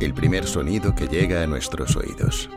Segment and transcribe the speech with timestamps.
[0.00, 2.48] el primer sonido que llega a nuestros oídos.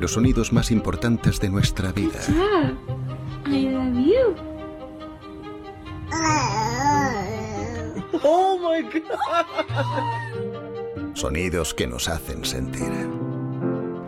[0.00, 2.20] Los sonidos más importantes de nuestra vida.
[3.46, 4.34] I love you.
[8.24, 9.04] Oh my god.
[11.14, 12.90] Sonidos que nos hacen sentir.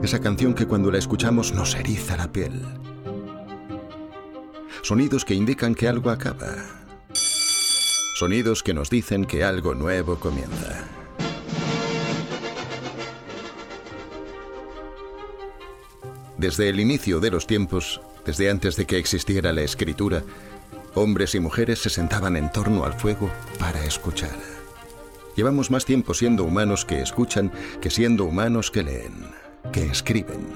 [0.02, 2.61] Esa canción que cuando la escuchamos nos eriza la piel.
[4.82, 6.48] Sonidos que indican que algo acaba.
[8.14, 10.89] Sonidos que nos dicen que algo nuevo comienza.
[16.40, 20.22] Desde el inicio de los tiempos, desde antes de que existiera la escritura,
[20.94, 24.35] hombres y mujeres se sentaban en torno al fuego para escuchar.
[25.36, 29.32] Llevamos más tiempo siendo humanos que escuchan que siendo humanos que leen,
[29.71, 30.46] que escriben.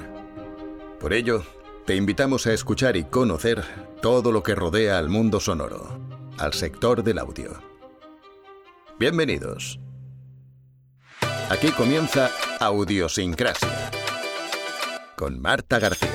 [0.99, 1.45] Por ello,
[1.85, 3.63] te invitamos a escuchar y conocer
[4.01, 6.01] todo lo que rodea al mundo sonoro,
[6.39, 7.61] al sector del audio.
[8.99, 9.79] Bienvenidos.
[11.51, 13.91] Aquí comienza Audiosincrasia
[15.17, 16.11] con Marta García.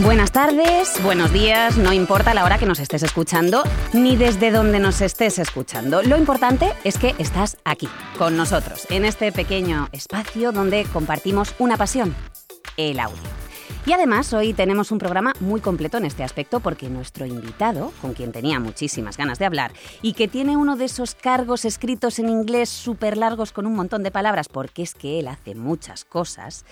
[0.00, 4.80] Buenas tardes, buenos días, no importa la hora que nos estés escuchando ni desde dónde
[4.80, 6.02] nos estés escuchando.
[6.02, 7.88] Lo importante es que estás aquí,
[8.18, 12.16] con nosotros, en este pequeño espacio donde compartimos una pasión,
[12.76, 13.22] el audio.
[13.84, 18.14] Y además hoy tenemos un programa muy completo en este aspecto porque nuestro invitado, con
[18.14, 22.28] quien tenía muchísimas ganas de hablar y que tiene uno de esos cargos escritos en
[22.28, 26.64] inglés súper largos con un montón de palabras porque es que él hace muchas cosas,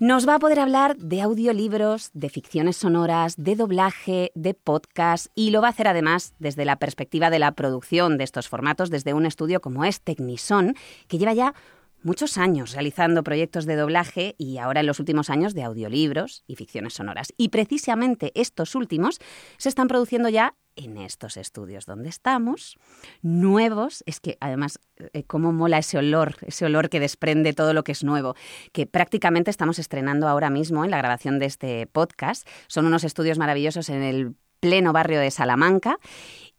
[0.00, 5.52] nos va a poder hablar de audiolibros, de ficciones sonoras, de doblaje, de podcast y
[5.52, 9.14] lo va a hacer además desde la perspectiva de la producción de estos formatos desde
[9.14, 10.74] un estudio como es Technison,
[11.06, 11.54] que lleva ya
[12.02, 16.56] muchos años realizando proyectos de doblaje y ahora en los últimos años de audiolibros y
[16.56, 17.32] ficciones sonoras.
[17.36, 19.18] Y precisamente estos últimos
[19.56, 22.78] se están produciendo ya en estos estudios donde estamos,
[23.20, 24.78] nuevos, es que además,
[25.12, 28.34] eh, cómo mola ese olor, ese olor que desprende todo lo que es nuevo,
[28.72, 32.48] que prácticamente estamos estrenando ahora mismo en la grabación de este podcast.
[32.68, 35.98] Son unos estudios maravillosos en el pleno barrio de Salamanca.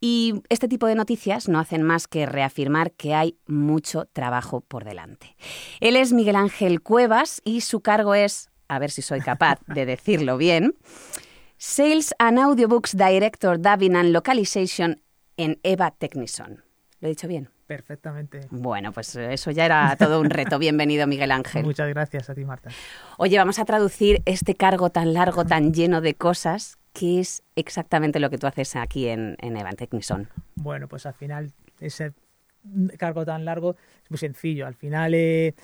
[0.06, 4.84] Y este tipo de noticias no hacen más que reafirmar que hay mucho trabajo por
[4.84, 5.38] delante.
[5.80, 9.86] Él es Miguel Ángel Cuevas y su cargo es, a ver si soy capaz de
[9.86, 10.76] decirlo bien,
[11.58, 15.02] Sales and Audiobooks Director Dubbing and Localization
[15.38, 16.66] en Eva Technison.
[17.04, 17.50] ¿Lo he dicho bien?
[17.68, 18.48] Perfectamente.
[18.50, 20.58] Bueno, pues eso ya era todo un reto.
[20.58, 21.66] Bienvenido, Miguel Ángel.
[21.66, 22.70] Muchas gracias a ti, Marta.
[23.18, 28.22] Oye, vamos a traducir este cargo tan largo, tan lleno de cosas, que es exactamente
[28.22, 30.30] lo que tú haces aquí en, en Evan Technison.
[30.56, 32.14] Bueno, pues al final ese
[32.98, 34.66] cargo tan largo es muy sencillo.
[34.66, 35.56] Al final, eh,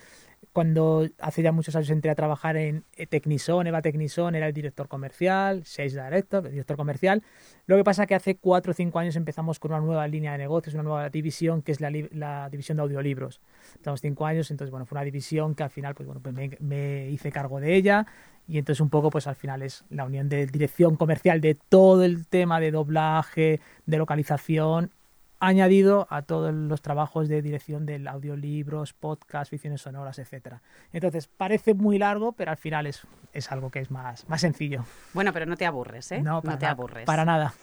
[0.54, 4.88] cuando hace ya muchos años entré a trabajar en Technison, Eva Technison era el director
[4.88, 7.24] comercial, Sales Director, el director comercial.
[7.66, 10.32] Lo que pasa es que hace cuatro o cinco años empezamos con una nueva línea
[10.32, 13.42] de negocios, una nueva división, que es la, división de audiolibros.
[13.76, 16.58] Estamos cinco años, entonces, bueno, fue una división que al final, pues bueno, pues me,
[16.60, 18.08] me hice cargo de ella
[18.48, 22.04] y entonces un poco pues al final es la unión de dirección comercial de todo
[22.04, 24.92] el tema de doblaje, de localización
[25.40, 30.62] añadido a todos los trabajos de dirección del audiolibros, podcast, ficciones sonoras, etcétera.
[30.92, 33.02] Entonces, parece muy largo, pero al final es,
[33.34, 34.86] es algo que es más, más sencillo.
[35.14, 36.22] Bueno, pero no te aburres, ¿eh?
[36.22, 37.06] No, para te nada, aburres.
[37.06, 37.54] Para nada.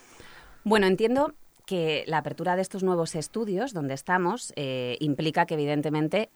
[0.63, 1.33] Bueno, entiendo
[1.65, 6.29] que la apertura de estos nuevos estudios donde estamos eh, implica que evidentemente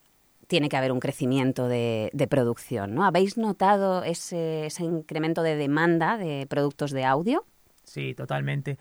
[0.46, 3.04] tiene que haber un crecimiento de, de producción, ¿no?
[3.04, 7.46] ¿Habéis notado ese, ese, incremento de demanda de productos de audio?
[7.84, 8.76] Sí, totalmente.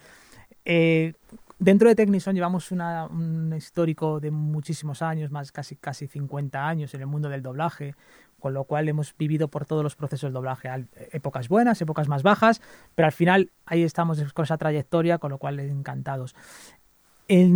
[0.66, 1.14] Eh,
[1.62, 6.94] dentro de Technison llevamos una, un histórico de muchísimos años, más casi, casi 50 años
[6.96, 7.96] en el mundo del doblaje,
[8.40, 10.70] con lo cual hemos vivido por todos los procesos del doblaje,
[11.12, 12.62] épocas buenas, épocas más bajas,
[12.96, 16.36] pero al final ahí estamos con esa trayectoria, con lo cual encantados.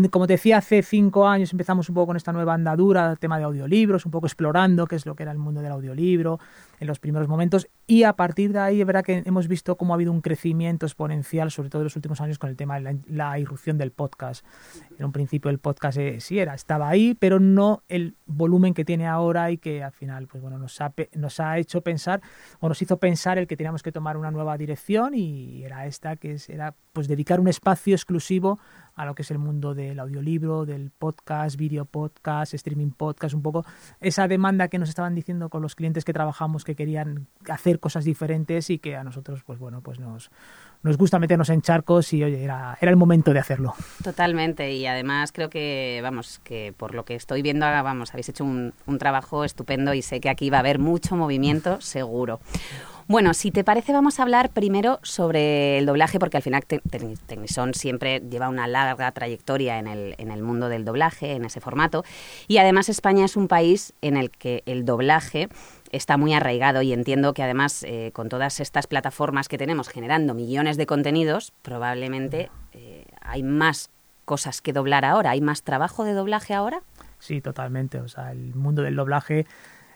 [0.09, 3.37] Como te decía, hace cinco años empezamos un poco con esta nueva andadura, el tema
[3.37, 6.39] de audiolibros, un poco explorando qué es lo que era el mundo del audiolibro
[6.79, 9.93] en los primeros momentos y a partir de ahí es verdad que hemos visto cómo
[9.93, 12.81] ha habido un crecimiento exponencial, sobre todo en los últimos años con el tema de
[12.81, 14.45] la, la irrupción del podcast.
[14.97, 18.85] En un principio el podcast eh, sí era, estaba ahí, pero no el volumen que
[18.85, 22.21] tiene ahora y que al final pues bueno, nos, ha, nos ha hecho pensar
[22.59, 26.15] o nos hizo pensar el que teníamos que tomar una nueva dirección y era esta,
[26.15, 28.57] que es, era pues dedicar un espacio exclusivo
[28.95, 33.41] a lo que es el mundo del audiolibro, del podcast, video podcast, streaming podcast, un
[33.41, 33.65] poco
[33.99, 38.05] esa demanda que nos estaban diciendo con los clientes que trabajamos que querían hacer cosas
[38.05, 40.31] diferentes y que a nosotros, pues bueno, pues nos,
[40.81, 43.73] nos gusta meternos en charcos y oye, era, era el momento de hacerlo.
[44.03, 48.45] Totalmente, y además creo que, vamos, que por lo que estoy viendo, vamos, habéis hecho
[48.45, 52.39] un, un trabajo estupendo y sé que aquí va a haber mucho movimiento, seguro.
[53.07, 57.75] Bueno, si te parece, vamos a hablar primero sobre el doblaje, porque al final Tecnison
[57.75, 62.03] siempre lleva una larga trayectoria en el, en el mundo del doblaje, en ese formato.
[62.47, 65.49] Y además España es un país en el que el doblaje
[65.91, 70.33] está muy arraigado y entiendo que además eh, con todas estas plataformas que tenemos generando
[70.33, 73.91] millones de contenidos, probablemente eh, hay más
[74.25, 76.81] cosas que doblar ahora, hay más trabajo de doblaje ahora.
[77.19, 77.99] Sí, totalmente.
[77.99, 79.45] O sea, el mundo del doblaje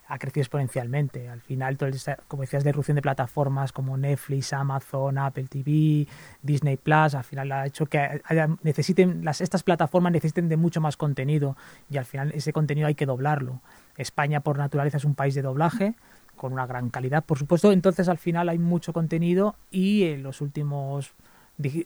[0.10, 1.30] ha crecido exponencialmente.
[1.30, 1.90] Al final, todo
[2.28, 6.08] como decías, de irrupción de plataformas como Netflix, Amazon, Apple TV,
[6.42, 8.22] Disney Plus, al final ha hecho que
[8.64, 11.56] necesiten, las, estas plataformas necesiten de mucho más contenido
[11.92, 13.62] y al final ese contenido hay que doblarlo.
[13.98, 15.94] España por naturaleza es un país de doblaje
[16.36, 20.42] con una gran calidad, por supuesto, entonces al final hay mucho contenido y en los
[20.42, 21.14] últimos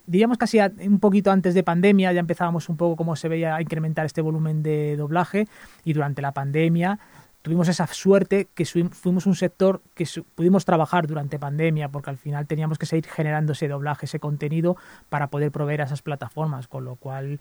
[0.06, 3.60] diríamos casi un poquito antes de pandemia ya empezábamos un poco cómo se veía a
[3.60, 5.48] incrementar este volumen de doblaje
[5.84, 7.00] y durante la pandemia
[7.44, 12.46] tuvimos esa suerte que fuimos un sector que pudimos trabajar durante pandemia porque al final
[12.46, 14.78] teníamos que seguir generando ese doblaje, ese contenido
[15.10, 17.40] para poder proveer a esas plataformas, con lo cual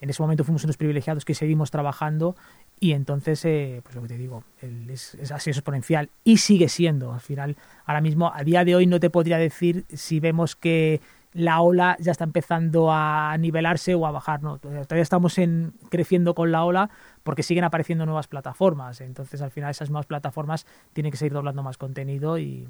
[0.00, 2.34] en ese momento fuimos unos privilegiados que seguimos trabajando
[2.80, 7.12] y entonces, eh, pues lo que te digo, es, es, así exponencial y sigue siendo.
[7.12, 11.00] Al final, ahora mismo, a día de hoy no te podría decir si vemos que
[11.34, 14.42] la ola ya está empezando a nivelarse o a bajar.
[14.42, 16.90] No, todavía estamos en, creciendo con la ola
[17.24, 19.00] porque siguen apareciendo nuevas plataformas.
[19.00, 22.68] Entonces, al final, esas nuevas plataformas tienen que seguir doblando más contenido y,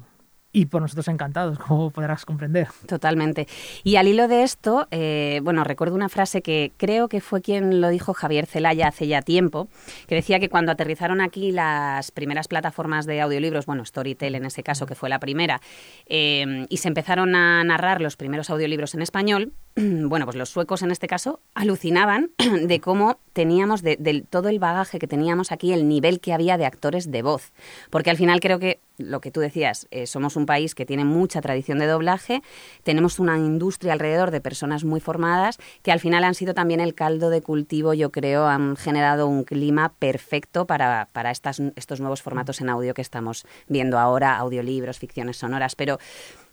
[0.55, 2.69] y por nosotros encantados, como podrás comprender.
[2.87, 3.47] Totalmente.
[3.83, 7.81] Y al hilo de esto, eh, bueno, recuerdo una frase que creo que fue quien
[7.81, 9.67] lo dijo Javier Celaya hace ya tiempo,
[10.07, 14.63] que decía que cuando aterrizaron aquí las primeras plataformas de audiolibros, bueno, Storytel en ese
[14.63, 15.59] caso, que fue la primera,
[16.05, 19.51] eh, y se empezaron a narrar los primeros audiolibros en español,
[20.07, 22.31] bueno, pues los suecos en este caso alucinaban
[22.61, 26.65] de cómo teníamos, de, todo el bagaje que teníamos aquí, el nivel que había de
[26.65, 27.51] actores de voz.
[27.89, 31.03] Porque al final creo que lo que tú decías, eh, somos un país que tiene
[31.03, 32.41] mucha tradición de doblaje,
[32.83, 36.95] tenemos una industria alrededor de personas muy formadas que al final han sido también el
[36.95, 42.61] caldo de cultivo, yo creo, han generado un clima perfecto para, para estos nuevos formatos
[42.61, 45.75] en audio que estamos viendo ahora, audiolibros, ficciones sonoras.
[45.75, 45.99] Pero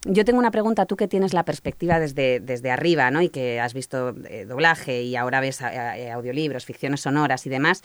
[0.05, 3.23] yo tengo una pregunta, tú que tienes la perspectiva desde, desde arriba, ¿no?
[3.23, 7.83] Y que has visto eh, doblaje y ahora ves eh, audiolibros, ficciones sonoras y demás.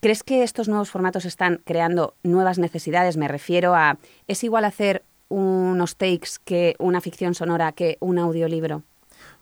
[0.00, 3.16] ¿Crees que estos nuevos formatos están creando nuevas necesidades?
[3.16, 3.98] Me refiero a,
[4.28, 8.82] ¿es igual hacer unos takes que una ficción sonora que un audiolibro?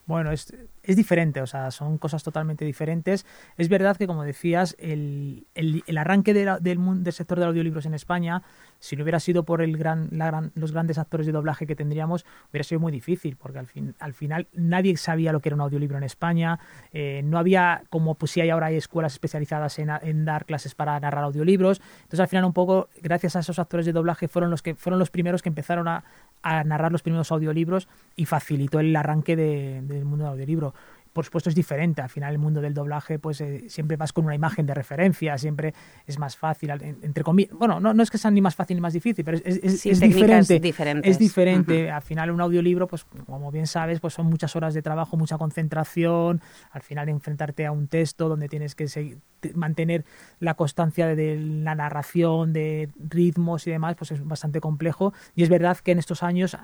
[0.07, 0.53] Bueno, es,
[0.85, 3.27] es diferente, o sea, son cosas totalmente diferentes.
[3.57, 8.43] Es verdad que, como decías, el, el, arranque del, del, sector de audiolibros en España,
[8.81, 11.75] si no hubiera sido por el gran, la gran, los grandes actores de doblaje que
[11.75, 15.57] tendríamos, hubiera sido muy difícil, porque al, fin, al final nadie sabía lo que era
[15.57, 16.59] un audiolibro en España,
[16.93, 21.01] eh, no había, como pues si hay ahora hay escuelas especializadas en, dar clases para
[21.01, 24.61] narrar audiolibros, entonces al final un poco, gracias a esos actores de doblaje, fueron los,
[24.61, 26.05] que, fueron los primeros que empezaron a,
[26.43, 30.74] a narrar los primeros audiolibros y facilitó el arranque de, del mundo del audiolibro
[31.15, 32.03] por supuesto es diferente.
[32.03, 35.39] Al final el mundo del doblaje, pues eh, siempre vas con una imagen de referencia,
[35.39, 35.73] siempre
[36.07, 37.57] es más fácil, entre comillas.
[37.57, 39.87] Bueno, no, no es que sea ni más fácil ni más difícil, pero es, es,
[39.87, 40.61] es diferente.
[41.09, 41.91] Es diferente.
[41.91, 45.39] Al final un audiolibro, pues como bien sabes, pues son muchas horas de trabajo, mucha
[45.39, 46.43] concentración.
[46.73, 49.19] Al final enfrentarte a un texto donde tienes que seguir,
[49.55, 50.05] mantener
[50.41, 55.15] la constancia de, de la narración, de ritmos y demás, pues es bastante complejo.
[55.37, 56.57] Y es verdad que en estos años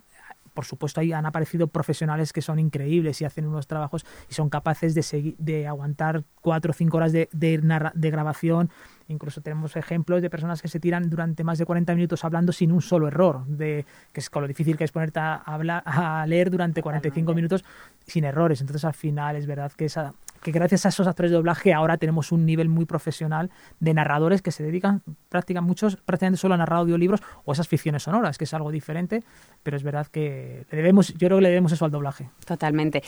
[0.60, 4.50] por supuesto, ahí han aparecido profesionales que son increíbles y hacen unos trabajos y son
[4.50, 8.68] capaces de, seguir, de aguantar cuatro o cinco horas de, de, grabación.
[9.08, 12.72] Incluso tenemos ejemplos de personas que se tiran durante más de 40 minutos hablando sin
[12.72, 16.26] un solo error, de, que es con lo difícil que es ponerte a, hablar, a
[16.26, 17.64] leer durante 45 minutos
[18.06, 18.60] sin errores.
[18.60, 21.96] Entonces, al final, es verdad que esa, que gracias a esos actores de doblaje ahora
[21.96, 26.56] tenemos un nivel muy profesional de narradores que se dedican prácticamente muchos prácticamente solo a
[26.56, 29.22] narrar audiolibros o esas ficciones sonoras, que es algo diferente,
[29.62, 32.30] pero es verdad que le debemos, yo creo que le debemos eso al doblaje.
[32.44, 33.02] Totalmente.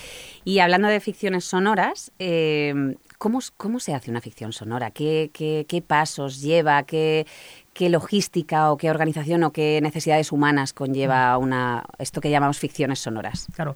[0.44, 4.90] Y hablando de ficciones sonoras, eh, ¿cómo, ¿cómo, se hace una ficción sonora?
[4.90, 6.82] ¿Qué, qué, qué pasos lleva?
[6.84, 7.26] ¿Qué,
[7.72, 12.98] ¿Qué logística o qué organización o qué necesidades humanas conlleva una, esto que llamamos ficciones
[12.98, 13.46] sonoras?
[13.54, 13.74] Claro,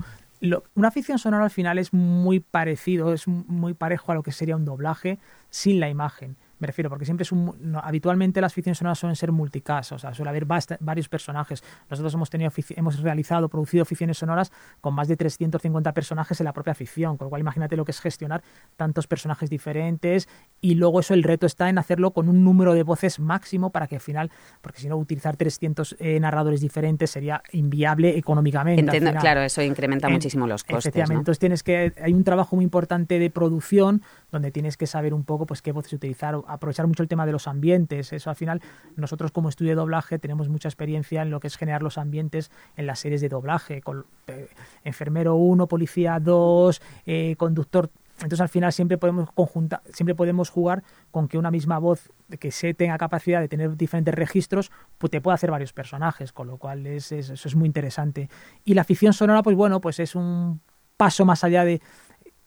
[0.74, 4.56] una ficción sonora al final es muy parecido, es muy parejo a lo que sería
[4.56, 5.18] un doblaje
[5.50, 6.36] sin la imagen.
[6.58, 7.76] Me refiero, porque siempre es un.
[7.82, 11.62] habitualmente las ficciones sonoras suelen ser multicast, o sea, suele haber varios personajes.
[11.90, 16.52] Nosotros hemos, tenido, hemos realizado, producido ficciones sonoras con más de 350 personajes en la
[16.52, 18.42] propia ficción, con lo cual imagínate lo que es gestionar
[18.76, 20.28] tantos personajes diferentes
[20.60, 23.86] y luego eso el reto está en hacerlo con un número de voces máximo para
[23.86, 24.30] que al final,
[24.62, 29.00] porque si no, utilizar 300 eh, narradores diferentes sería inviable económicamente.
[29.18, 30.86] claro, eso incrementa muchísimo los costes.
[30.86, 31.92] Efectivamente, entonces tienes que.
[32.02, 35.72] Hay un trabajo muy importante de producción donde tienes que saber un poco pues qué
[35.72, 38.12] voces utilizar, aprovechar mucho el tema de los ambientes.
[38.12, 38.60] Eso al final,
[38.96, 42.50] nosotros como estudio de doblaje tenemos mucha experiencia en lo que es generar los ambientes
[42.76, 44.48] en las series de doblaje, con eh,
[44.84, 50.82] enfermero 1, policía 2, eh, conductor entonces al final siempre podemos conjuntar, siempre podemos jugar
[51.10, 55.20] con que una misma voz que se tenga capacidad de tener diferentes registros, pues te
[55.20, 58.30] puede hacer varios personajes, con lo cual es, eso es muy interesante.
[58.64, 60.60] Y la ficción sonora, pues bueno, pues es un
[60.96, 61.82] paso más allá de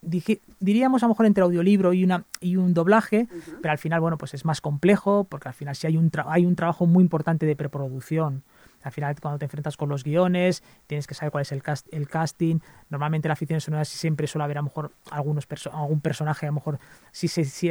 [0.01, 3.27] diríamos a lo mejor entre audiolibro y una y un doblaje,
[3.61, 6.45] pero al final bueno, pues es más complejo porque al final sí hay un hay
[6.45, 8.43] un trabajo muy importante de preproducción.
[8.81, 11.87] Al final, cuando te enfrentas con los guiones, tienes que saber cuál es el, cast
[11.91, 12.59] el casting.
[12.89, 16.53] Normalmente la ficción sonora siempre suele haber a lo mejor algunos algún personaje, a lo
[16.53, 16.79] mejor
[17.11, 17.69] si se, si,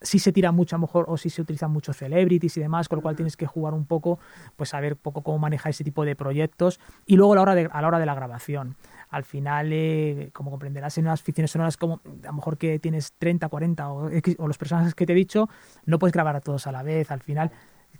[0.00, 2.88] si se tira mucho a lo mejor o si se utilizan muchos celebrities y demás,
[2.88, 4.18] con lo cual tienes que jugar un poco,
[4.56, 6.80] pues saber poco cómo manejar ese tipo de proyectos.
[7.06, 8.76] Y luego a la hora de, a la, hora de la grabación.
[9.08, 13.12] Al final, eh, como comprenderás, en unas ficciones sonoras como a lo mejor que tienes
[13.18, 15.48] 30, 40 o, o los personajes que te he dicho,
[15.84, 17.10] no puedes grabar a todos a la vez.
[17.10, 17.50] Al final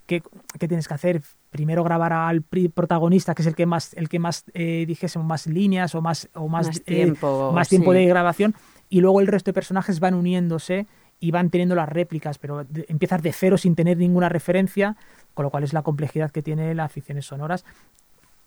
[0.07, 0.23] ¿Qué,
[0.67, 1.21] tienes que hacer?
[1.49, 5.47] Primero grabar al protagonista, que es el que más, el que más eh, dijese más
[5.47, 8.55] líneas o más, o más, eh, tiempo, más tiempo de grabación,
[8.87, 10.87] y luego el resto de personajes van uniéndose
[11.19, 14.95] y van teniendo las réplicas, pero empiezas de cero sin tener ninguna referencia,
[15.33, 17.65] con lo cual es la complejidad que tiene las ficciones sonoras.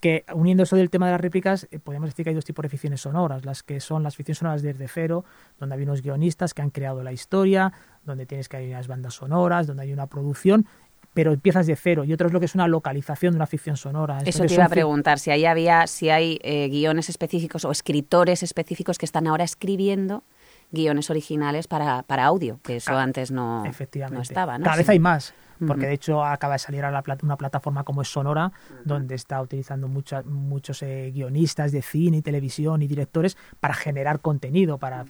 [0.00, 2.62] Que uniendo eso del tema de las réplicas, eh, podemos decir que hay dos tipos
[2.62, 5.24] de ficciones sonoras, las que son las ficciones sonoras desde cero,
[5.58, 7.72] donde hay unos guionistas que han creado la historia,
[8.04, 10.66] donde tienes que hay unas bandas sonoras, donde hay una producción,
[11.12, 12.04] pero empiezas de cero.
[12.04, 14.18] Y otro es lo que es una localización de una ficción sonora.
[14.24, 18.42] Eso te iba a preguntar, si ahí había, si hay eh, guiones específicos o escritores
[18.42, 20.22] específicos que están ahora escribiendo
[20.70, 23.64] guiones originales para, para audio, que eso antes no,
[24.10, 24.58] no estaba.
[24.58, 24.64] ¿no?
[24.64, 25.34] Cada vez hay más,
[25.66, 28.52] porque de hecho acaba de salir a la una plataforma como es Sonora,
[28.84, 34.78] donde está utilizando muchos eh, guionistas de cine y televisión y directores para generar contenido
[34.78, 35.04] para.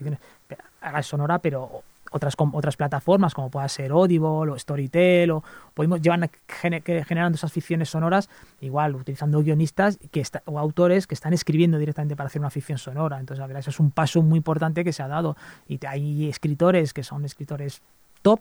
[0.80, 6.02] Ahora es Sonora, pero otras, otras plataformas como pueda ser Audible o Storytel o podemos
[6.02, 8.28] llevar generando esas ficciones sonoras
[8.60, 13.20] igual utilizando guionistas que o autores que están escribiendo directamente para hacer una ficción sonora.
[13.20, 15.36] Entonces la verdad eso es un paso muy importante que se ha dado.
[15.68, 17.82] Y hay escritores que son escritores
[18.22, 18.40] top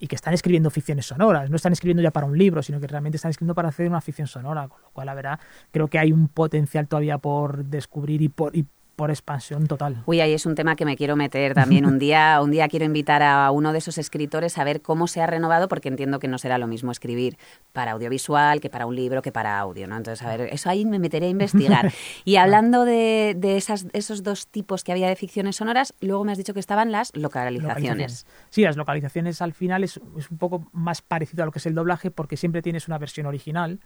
[0.00, 2.88] y que están escribiendo ficciones sonoras, no están escribiendo ya para un libro, sino que
[2.88, 5.40] realmente están escribiendo para hacer una ficción sonora, con lo cual la verdad
[5.70, 8.66] creo que hay un potencial todavía por descubrir y por, y
[9.00, 10.02] por expansión total.
[10.04, 11.86] Uy, ahí es un tema que me quiero meter también.
[11.86, 15.22] Un día, un día quiero invitar a uno de esos escritores a ver cómo se
[15.22, 17.38] ha renovado, porque entiendo que no será lo mismo escribir
[17.72, 19.96] para audiovisual que para un libro que para audio, ¿no?
[19.96, 21.90] Entonces, a ver, eso ahí me meteré a investigar.
[22.24, 26.32] Y hablando de, de esas, esos dos tipos que había de ficciones sonoras, luego me
[26.32, 28.26] has dicho que estaban las localizaciones.
[28.50, 31.66] Sí, las localizaciones al final es, es un poco más parecido a lo que es
[31.66, 33.80] el doblaje, porque siempre tienes una versión original,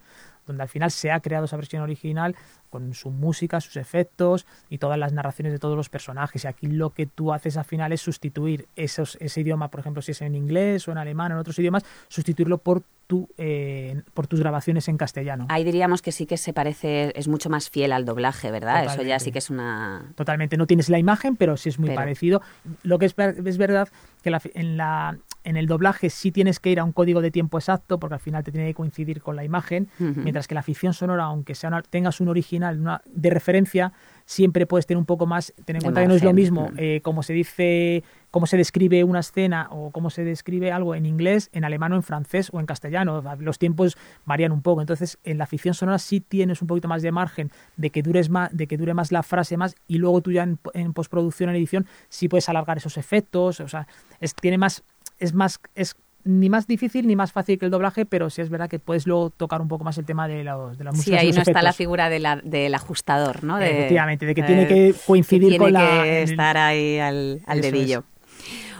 [0.45, 2.35] donde al final se ha creado esa versión original
[2.69, 6.43] con su música, sus efectos y todas las narraciones de todos los personajes.
[6.43, 10.01] Y aquí lo que tú haces al final es sustituir esos, ese idioma, por ejemplo,
[10.01, 14.01] si es en inglés o en alemán o en otros idiomas, sustituirlo por tu, eh,
[14.13, 15.45] por tus grabaciones en castellano.
[15.49, 18.85] Ahí diríamos que sí que se parece, es mucho más fiel al doblaje, ¿verdad?
[18.85, 20.11] Eso ya sí que es una...
[20.15, 22.41] Totalmente, no tienes la imagen, pero sí es muy parecido.
[22.83, 23.89] Lo que es, es verdad
[24.23, 27.59] que en, la, en el doblaje sí tienes que ir a un código de tiempo
[27.59, 30.93] exacto, porque al final te tiene que coincidir con la imagen, mientras que la ficción
[30.93, 33.93] sonora, aunque sea tengas un original una, de referencia,
[34.25, 36.99] siempre puedes tener un poco más, ten en cuenta que no es lo mismo eh,
[37.03, 41.49] como se dice, cómo se describe una escena o cómo se describe algo en inglés,
[41.53, 43.23] en alemán o en francés o en castellano.
[43.39, 44.81] Los tiempos varían un poco.
[44.81, 48.29] Entonces, en la ficción sonora sí tienes un poquito más de margen de que dures
[48.29, 51.55] más, de que dure más la frase más, y luego tú ya en, postproducción, en
[51.55, 53.59] edición, sí puedes alargar esos efectos.
[53.59, 53.87] O sea,
[54.19, 54.83] es, tiene más,
[55.19, 58.49] es más, es ni más difícil ni más fácil que el doblaje, pero sí es
[58.49, 61.19] verdad que puedes luego tocar un poco más el tema de, los, de la música.
[61.19, 63.57] Sí, ahí no está la figura del ajustador, ¿no?
[63.57, 66.03] De, Efectivamente, de que tiene que coincidir con la...
[66.03, 68.03] Que estar ahí al, dedillo.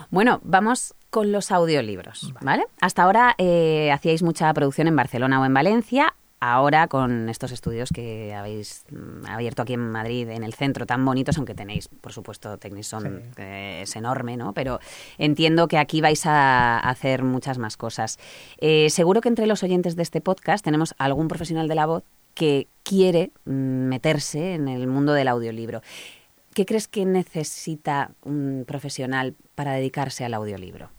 [0.10, 2.66] Bueno, vamos con los audiolibros, ¿vale?
[2.82, 7.89] Hasta ahora eh, hacíais mucha producción en Barcelona o en Valencia ahora con estos estudios
[7.94, 12.13] que habéis mm, abierto aquí en Madrid, en el centro, tan bonitos, aunque tenéis, por
[12.13, 14.54] supuesto, Technison, que es enorme, ¿no?
[14.54, 14.80] Pero
[15.18, 18.20] entiendo que aquí vais a hacer muchas más cosas.
[18.60, 22.04] Eh, seguro que entre los oyentes de este podcast tenemos algún profesional de la voz
[22.34, 25.82] que quiere mm, meterse en el mundo del audiolibro.
[26.54, 30.89] ¿Qué crees que necesita un profesional para dedicarse al audiolibro?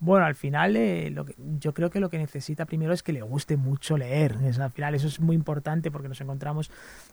[0.00, 3.12] Bueno, al final eh, lo que, yo creo que lo que necesita primero es que
[3.12, 4.36] le guste mucho leer.
[4.60, 6.70] al final eso es muy importante porque nos encontramos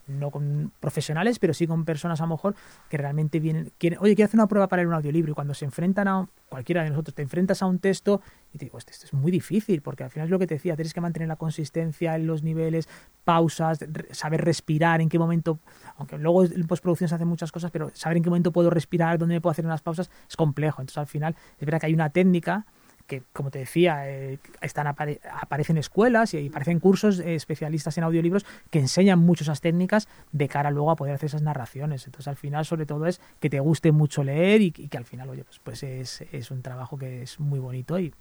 [0.07, 2.55] no con profesionales, pero sí con personas a lo mejor
[2.89, 5.55] que realmente vienen, quieren, oye, quiero hacer una prueba para leer un audiolibro y cuando
[5.55, 8.21] se enfrentan a, cualquiera de nosotros, te enfrentas a un texto
[8.53, 10.75] y te digo, esto es muy difícil, porque al final es lo que te decía,
[10.75, 12.87] tienes que mantener la consistencia en los niveles,
[13.23, 13.79] pausas,
[14.11, 15.59] saber respirar, en qué momento,
[15.97, 19.17] aunque luego en postproducción se hacen muchas cosas, pero saber en qué momento puedo respirar,
[19.17, 20.81] dónde me puedo hacer unas pausas, es complejo.
[20.81, 22.65] Entonces al final es verdad que hay una técnica
[23.07, 28.45] que, como te decía, eh, están aparecen escuelas y aparecen cursos eh, especialistas en audiolibros
[28.71, 32.05] que enseñan mucho esas técnicas de cara luego a poder hacer esas narraciones.
[32.05, 35.29] Entonces, al final, sobre todo, es que te guste mucho leer y, que al final,
[35.29, 38.13] oye, pues, pues es, es, un trabajo que es muy bonito y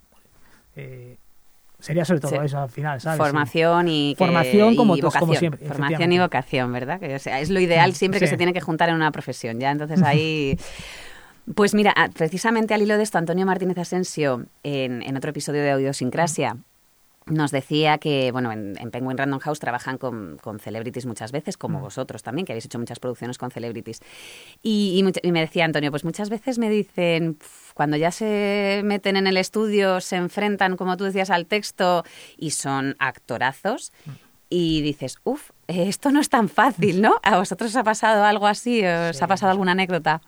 [0.75, 1.17] eh,
[1.79, 3.17] sería sobre todo eso al final, ¿sabes?
[3.17, 5.35] Formación y, formación como, vocación.
[5.35, 5.67] siempre.
[5.67, 6.99] Formación y vocación, ¿verdad?
[6.99, 9.11] Que, o sea, es lo ideal mm, siempre que se tiene que juntar en una
[9.11, 9.59] profesión.
[9.59, 10.57] Ya entonces ahí
[11.53, 15.71] Pues mira, ah, precisamente al hilo de esto, Antonio Martínez Asensio, en, otro episodio de
[15.71, 16.57] Audiosincrasia,
[17.27, 21.81] nos decía que, bueno, en, Penguin Random House trabajan con, celebrities muchas veces, como mm.
[21.83, 24.01] vosotros también, que habéis hecho muchas producciones con celebrities.
[24.63, 27.37] Y, me decía Antonio, pues muchas veces me dicen,
[27.75, 32.03] cuando ya se meten en el estudio, se enfrentan, como tú decías, al texto
[32.37, 33.93] y son actorazos.
[34.05, 34.11] Mm.
[34.49, 37.15] Y dices, uff, esto no es tan fácil, ¿no?
[37.21, 38.83] ¿A vosotros os ha pasado algo así?
[38.83, 40.21] ¿Os ha pasado alguna anécdota?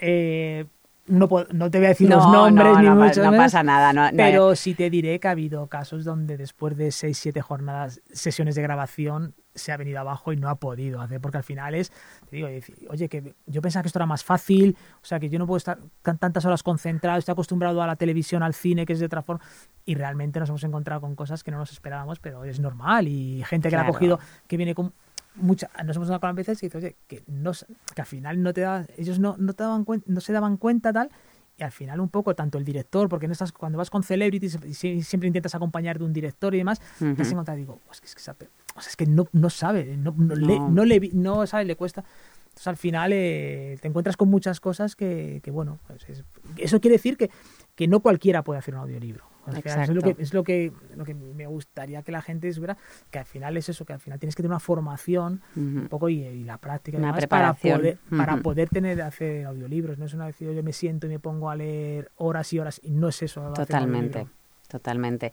[0.00, 0.66] Eh,
[1.06, 4.12] no, no, te voy a decir los nombres ni mucho No pasa nada.
[4.16, 8.54] pero sí te diré que ha habido casos donde después de 6, 7 jornadas, sesiones
[8.54, 11.90] de grabación, se ha venido abajo y no ha podido hacer, porque al final es,
[12.30, 12.48] te digo,
[12.88, 15.56] oye, que yo pensaba que esto era más fácil, o sea, que yo no puedo
[15.56, 19.22] estar tantas horas concentrado, estoy acostumbrado a la televisión, al cine, que es de otra
[19.22, 19.44] forma,
[19.84, 23.42] y realmente nos hemos encontrado con cosas que no nos esperábamos, pero es normal, y
[23.44, 24.92] gente que la ha cogido, que viene con
[25.34, 27.52] mucha, nos hemos dado con veces y dices, oye, que, no,
[27.94, 30.92] que al final no te da, ellos no, no, te daban no se daban cuenta
[30.92, 31.10] tal,
[31.56, 34.58] y al final un poco tanto el director, porque no estás, cuando vas con celebrities
[34.72, 38.14] siempre intentas acompañar de un director y demás, te has encontrado, digo, es que, es
[38.14, 41.64] que, o sea, es que no, no sabe, no, no, Le, no, le, no sabe,
[41.64, 42.04] le cuesta.
[42.44, 46.24] Entonces al final eh, te encuentras con muchas cosas que, que bueno, pues
[46.56, 47.30] eso quiere decir que,
[47.74, 49.29] que no cualquiera puede hacer un audiolibro.
[49.46, 52.76] Es lo, que, es lo que, lo que me gustaría que la gente supiera,
[53.10, 56.08] que al final es eso, que al final tienes que tener una formación un poco
[56.08, 59.98] y, la práctica para poder, para poder tener hacer audiolibros.
[59.98, 62.80] No es una vez yo me siento y me pongo a leer horas y horas
[62.82, 63.52] y no es eso.
[63.54, 64.26] Totalmente,
[64.68, 65.32] totalmente.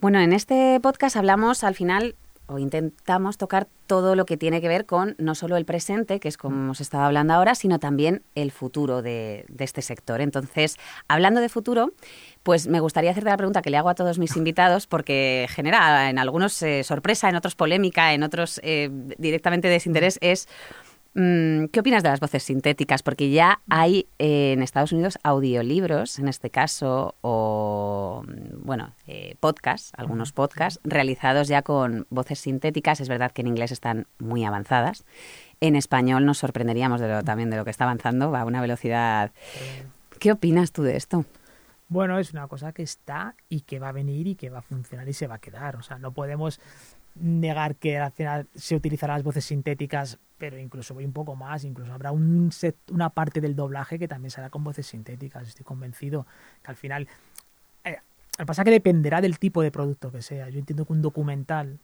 [0.00, 4.68] Bueno, en este podcast hablamos al final o intentamos tocar todo lo que tiene que
[4.68, 8.22] ver con no solo el presente, que es como hemos estado hablando ahora, sino también
[8.34, 10.20] el futuro de, de este sector.
[10.20, 11.92] Entonces, hablando de futuro,
[12.42, 16.10] pues me gustaría hacerte la pregunta que le hago a todos mis invitados, porque genera
[16.10, 20.48] en algunos eh, sorpresa, en otros polémica, en otros eh, directamente desinterés, es
[21.14, 23.02] mm, ¿qué opinas de las voces sintéticas?
[23.02, 28.24] Porque ya hay eh, en Estados Unidos audiolibros, en este caso, o
[28.62, 28.92] bueno,
[29.40, 33.00] podcasts, algunos podcasts realizados ya con voces sintéticas.
[33.00, 35.04] Es verdad que en inglés están muy avanzadas.
[35.60, 38.60] En español nos sorprenderíamos de lo, también de lo que está avanzando, va a una
[38.60, 39.32] velocidad.
[40.18, 41.24] ¿Qué opinas tú de esto?
[41.88, 44.62] Bueno, es una cosa que está y que va a venir y que va a
[44.62, 45.76] funcionar y se va a quedar.
[45.76, 46.58] O sea, no podemos
[47.14, 51.64] negar que al final se utilizarán las voces sintéticas, pero incluso voy un poco más,
[51.64, 55.48] incluso habrá un set, una parte del doblaje que también será con voces sintéticas.
[55.48, 56.26] Estoy convencido
[56.62, 57.08] que al final...
[57.84, 57.98] Eh,
[58.42, 60.48] lo que pasa es que dependerá del tipo de producto que sea.
[60.48, 61.78] Yo entiendo que un documental,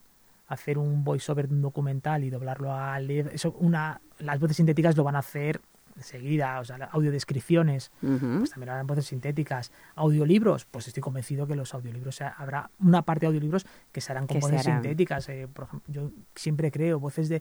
[0.49, 5.05] hacer un voiceover de un documental y doblarlo a eso una las voces sintéticas lo
[5.05, 5.61] van a hacer
[5.95, 11.75] enseguida, o sea, audiodescripciones, pues también habrá voces sintéticas, audiolibros, pues estoy convencido que los
[11.75, 15.29] audiolibros, habrá una parte de audiolibros que serán con voces sintéticas.
[15.29, 17.41] Eh, por ejemplo, yo siempre creo voces de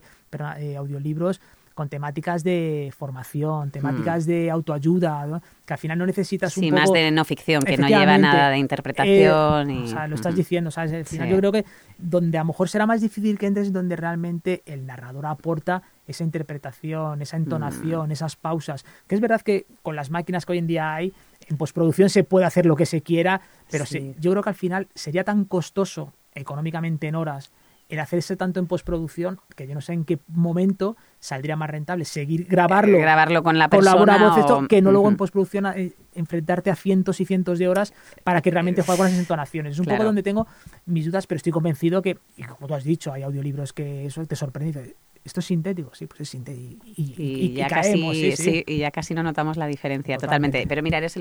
[0.58, 1.40] eh, audiolibros
[1.78, 4.30] con temáticas de formación, temáticas hmm.
[4.30, 7.86] de autoayuda, que al final no necesitas un sí, más de no ficción, que no
[7.86, 9.70] lleva nada de interpretación.
[9.70, 10.92] Eh, o sea, lo estás diciendo, ¿sabes?
[10.92, 11.64] Al final yo creo que
[11.96, 16.24] donde a lo mejor será más difícil que entres, donde realmente el narrador aporta esa
[16.24, 18.12] interpretación, esa entonación, mm.
[18.12, 18.84] esas pausas.
[19.06, 21.12] Que es verdad que con las máquinas que hoy en día hay,
[21.46, 24.88] en postproducción se puede hacer lo que se quiera, pero yo creo que al final
[24.96, 27.52] sería tan costoso económicamente en horas
[27.88, 32.04] el hacerse tanto en postproducción que yo no sé en qué momento saldría más rentable
[32.04, 36.70] seguir grabarlo, eh, grabarlo con la persona voz que no luego en postproducción eh, enfrentarte
[36.70, 37.92] a cientos y cientos de horas
[38.24, 39.72] para que realmente juegue con esas entonaciones.
[39.72, 40.46] Es un poco donde tengo
[40.86, 44.24] mis dudas, pero estoy convencido que, y como tú has dicho, hay audiolibros que eso
[44.26, 44.94] te sorprende
[45.28, 46.84] esto es sintético, sí, pues es sintético.
[46.96, 50.64] Y, ya casi, sí, y ya casi no notamos la diferencia totalmente.
[50.66, 51.18] Pero mira, eres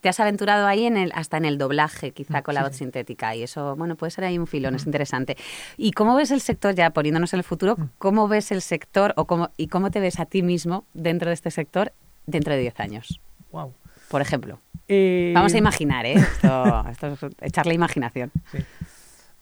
[0.00, 3.36] te has aventurado ahí en el, hasta en el doblaje, quizá con la voz sintética,
[3.36, 5.36] y eso, bueno, puede ser ahí un filón, es interesante.
[5.76, 9.26] ¿Y cómo ves el sector, ya poniéndonos en el futuro, cómo ves el sector o
[9.26, 11.92] cómo, y cómo te ves a ti mismo dentro de este sector
[12.26, 13.20] dentro de 10 años?
[13.52, 13.72] Wow.
[14.08, 14.58] Por ejemplo.
[14.88, 16.14] Eh, Vamos a imaginar, ¿eh?
[16.14, 18.30] Esto, esto es echarle imaginación.
[18.52, 18.58] Sí.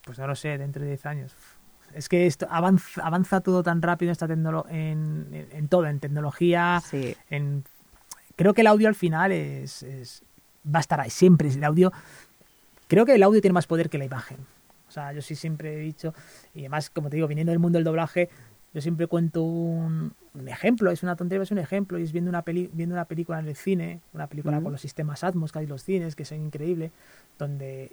[0.04, 1.34] Pues no lo sé, dentro de 10 años
[1.94, 6.82] es que esto avanza, avanza todo tan rápido esta en, todo, en tecnología,
[7.30, 7.64] en
[8.36, 9.84] creo que el audio al final es,
[10.64, 11.48] va a estar ahí siempre.
[11.48, 11.92] El audio,
[12.88, 14.38] creo que el audio tiene más poder que la imagen.
[14.88, 16.12] O sea, yo sí siempre he dicho,
[16.54, 18.28] y además, como te digo, viniendo del mundo del doblaje,
[18.74, 22.28] yo siempre cuento un, un ejemplo, es una tontería, es un ejemplo, y es viendo
[22.30, 25.58] una, peli, viendo una película en el cine, una película con los sistemas Atmos que
[25.58, 26.90] hay en los cines, que son increíbles,
[27.38, 27.92] donde,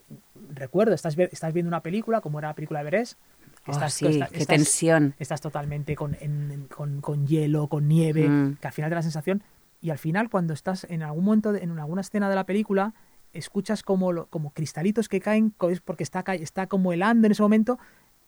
[0.53, 3.19] recuerdo, estás, estás viendo una película, como era la película de Everest,
[3.65, 5.13] que Oh, estás, sí, estás- qué estás- tensión.
[5.19, 8.55] estás totalmente con, en- con, con hielo, con nieve, Mm.
[8.61, 9.43] que al final te da la sensación,
[9.81, 12.93] y al final cuando estás en algún momento, de- en alguna escena de la película,
[13.33, 17.77] escuchas como, como cristalitos que caen, es porque está, está como helando en ese momento,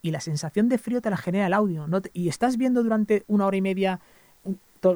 [0.02, 2.02] y la sensación de frío te la genera el audio, ¿no?
[2.14, 4.00] Y estás viendo durante una hora y media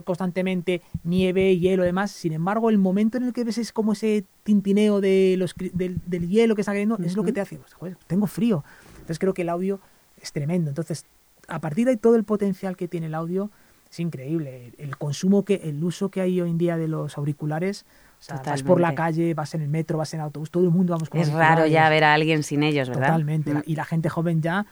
[0.03, 3.93] constantemente nieve, hielo y demás, sin embargo el momento en el que ves es como
[3.93, 7.57] ese tintineo de los, del, del hielo que está cayendo, es lo que te hace,
[7.57, 8.63] pues, joder, tengo frío.
[8.95, 9.79] Entonces creo que el audio
[10.19, 10.69] es tremendo.
[10.69, 11.05] Entonces,
[11.47, 13.51] a partir de ahí todo el potencial que tiene el audio
[13.91, 14.73] es increíble.
[14.77, 17.85] El consumo que, el uso que hay hoy en día de los auriculares,
[18.19, 20.71] o sea, vas por la calle, vas en el metro, vas en autobús, todo el
[20.71, 23.07] mundo vamos con Es raro ya ver a alguien sin ellos, ¿verdad?
[23.07, 23.53] Totalmente.
[23.53, 23.63] Mm.
[23.65, 24.65] Y la gente joven ya,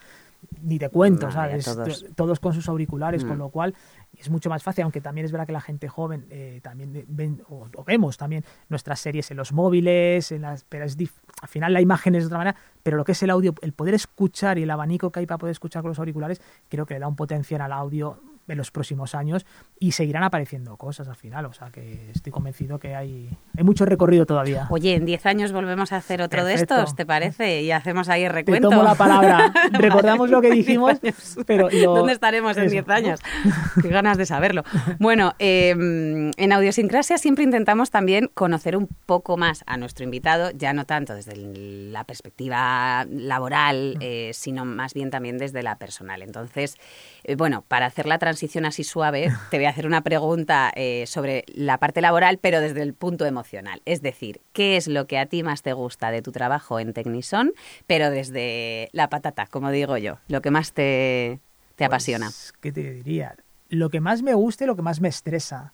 [0.62, 2.06] ni te cuento, Madre, ¿sabes?
[2.16, 2.40] todos.
[2.40, 3.28] Con sus auriculares, Mm.
[3.28, 3.74] con lo cual
[4.18, 7.42] es mucho más fácil, aunque también es verdad que la gente joven eh, también ven,
[7.50, 11.48] o, o vemos también nuestras series en los móviles, en las, pero es dif- al
[11.50, 13.94] final la imagen es de otra manera, pero lo que es el audio, el poder
[13.94, 17.00] escuchar y el abanico que hay para poder escuchar con los auriculares, creo que le
[17.00, 19.46] da un potencial al audio en los próximos años
[19.80, 23.86] y seguirán apareciendo cosas al final, o sea que estoy convencido que hay, hay mucho
[23.86, 24.68] recorrido todavía.
[24.70, 26.76] Oye, en 10 años volvemos a hacer otro Perfecto.
[26.76, 27.62] de estos, ¿te parece?
[27.62, 28.70] Y hacemos ahí el Te recuento.
[28.70, 29.54] tomo la palabra.
[29.72, 30.98] Recordamos lo que dijimos,
[31.46, 32.72] pero lo- ¿Dónde estaremos en eso.
[32.74, 33.20] 10 años?
[33.82, 34.64] Qué ganas de saberlo.
[35.00, 35.70] Bueno, eh,
[36.36, 41.16] en Audiosincrasia siempre intentamos también conocer un poco más a nuestro invitado, ya no tanto
[41.16, 46.22] desde la perspectiva laboral, eh, sino más bien también desde la personal.
[46.22, 46.76] Entonces,
[47.24, 48.33] eh, bueno, para hacer la transición
[48.66, 52.82] así suave, te voy a hacer una pregunta eh, sobre la parte laboral, pero desde
[52.82, 53.82] el punto emocional.
[53.86, 56.94] Es decir, ¿qué es lo que a ti más te gusta de tu trabajo en
[56.94, 57.52] Tecnison,
[57.88, 61.40] pero desde la patata, como digo yo, lo que más te,
[61.76, 62.28] te apasiona?
[62.28, 63.36] Pues, ¿Qué te diría?
[63.70, 65.74] Lo que más me gusta y lo que más me estresa,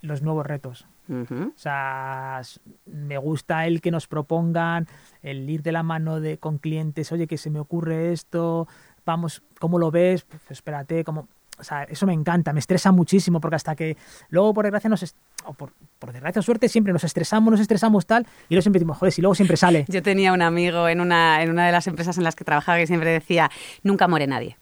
[0.00, 0.86] los nuevos retos.
[1.10, 2.40] O sea,
[2.86, 4.86] me gusta el que nos propongan,
[5.22, 8.68] el ir de la mano de con clientes, oye, que se me ocurre esto,
[9.04, 10.22] vamos, ¿cómo lo ves?
[10.22, 11.28] Pues espérate, como
[11.60, 13.96] o sea, eso me encanta, me estresa muchísimo porque hasta que
[14.30, 18.06] luego por desgracia nos o por, por desgracia o suerte siempre nos estresamos, nos estresamos
[18.06, 19.84] tal y luego siempre decimos, joder, si luego siempre sale.
[19.88, 22.78] Yo tenía un amigo en una, en una de las empresas en las que trabajaba
[22.78, 23.50] que siempre decía,
[23.82, 24.56] nunca muere nadie.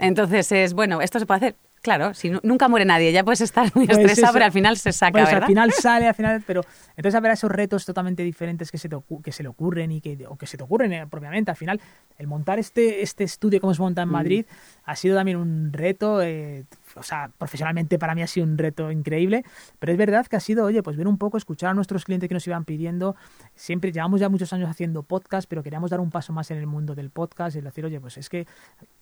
[0.00, 1.56] Entonces es, bueno, esto se puede hacer.
[1.82, 4.52] Claro, si nu- nunca muere nadie, ya puedes estar muy Pues estresado, eso- pero al
[4.52, 5.42] final se saca, Pues ¿verdad?
[5.44, 8.96] al final sale, al final, pero entonces habrá esos retos totalmente diferentes que se te,
[9.24, 11.50] que se le ocurren y que, o que se te ocurren eh, propiamente.
[11.50, 11.80] Al final,
[12.18, 14.10] el montar este, este estudio hemos montado Mm.
[14.10, 14.46] en Madrid
[14.84, 16.64] ha sido también un reto, eh,
[16.96, 19.44] o sea, profesionalmente para mí ha sido un reto increíble,
[19.78, 22.28] pero es verdad que ha sido, oye, pues ver un poco, escuchar a nuestros clientes
[22.28, 23.16] que nos iban pidiendo.
[23.54, 26.66] Siempre llevamos ya muchos años haciendo podcast, pero queríamos dar un paso más en el
[26.66, 28.46] mundo del podcast y decir, oye, pues es que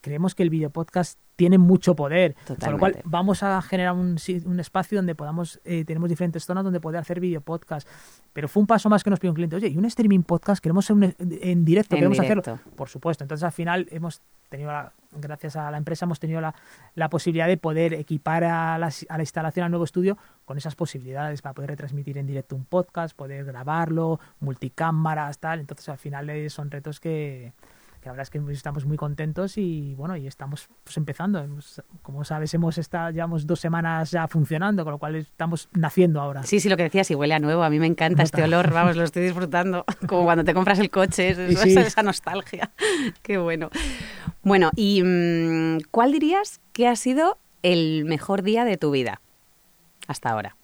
[0.00, 2.34] creemos que el video podcast tiene mucho poder.
[2.46, 3.02] Con lo cual Totalmente.
[3.04, 7.20] vamos a generar un, un espacio donde podamos, eh, tenemos diferentes zonas donde poder hacer
[7.20, 7.86] video podcast.
[8.32, 10.60] Pero fue un paso más que nos pidió un cliente, oye, y un streaming podcast,
[10.62, 12.52] queremos ser un- en directo, En queremos directo.
[12.54, 12.72] hacerlo.
[12.76, 13.22] Por supuesto.
[13.22, 16.54] Entonces al final hemos tenido, la- gracias a la empresa, hemos tenido la,
[16.94, 20.74] la posibilidad de poder equipar a la, a la instalación, al nuevo estudio, con esas
[20.74, 25.60] posibilidades para poder retransmitir en directo un podcast, poder grabarlo, multicámaras, tal.
[25.60, 27.52] Entonces al final eh, son retos que,
[28.00, 31.44] que la verdad es que estamos muy contentos y bueno, y estamos pues, empezando.
[32.02, 36.42] Como sabes, hemos estado, llevamos dos semanas ya funcionando, con lo cual estamos naciendo ahora.
[36.44, 37.62] Sí, sí, lo que decías, y huele a nuevo.
[37.62, 39.84] A mí me encanta este olor, vamos, lo estoy disfrutando.
[40.08, 41.78] Como cuando te compras el coche, es- es- Sí, sí.
[41.78, 42.70] esa nostalgia.
[43.22, 43.70] Qué bueno.
[44.42, 49.20] Bueno, ¿y mm, cuál dirías que ha sido el mejor día de tu vida
[50.06, 50.56] hasta ahora?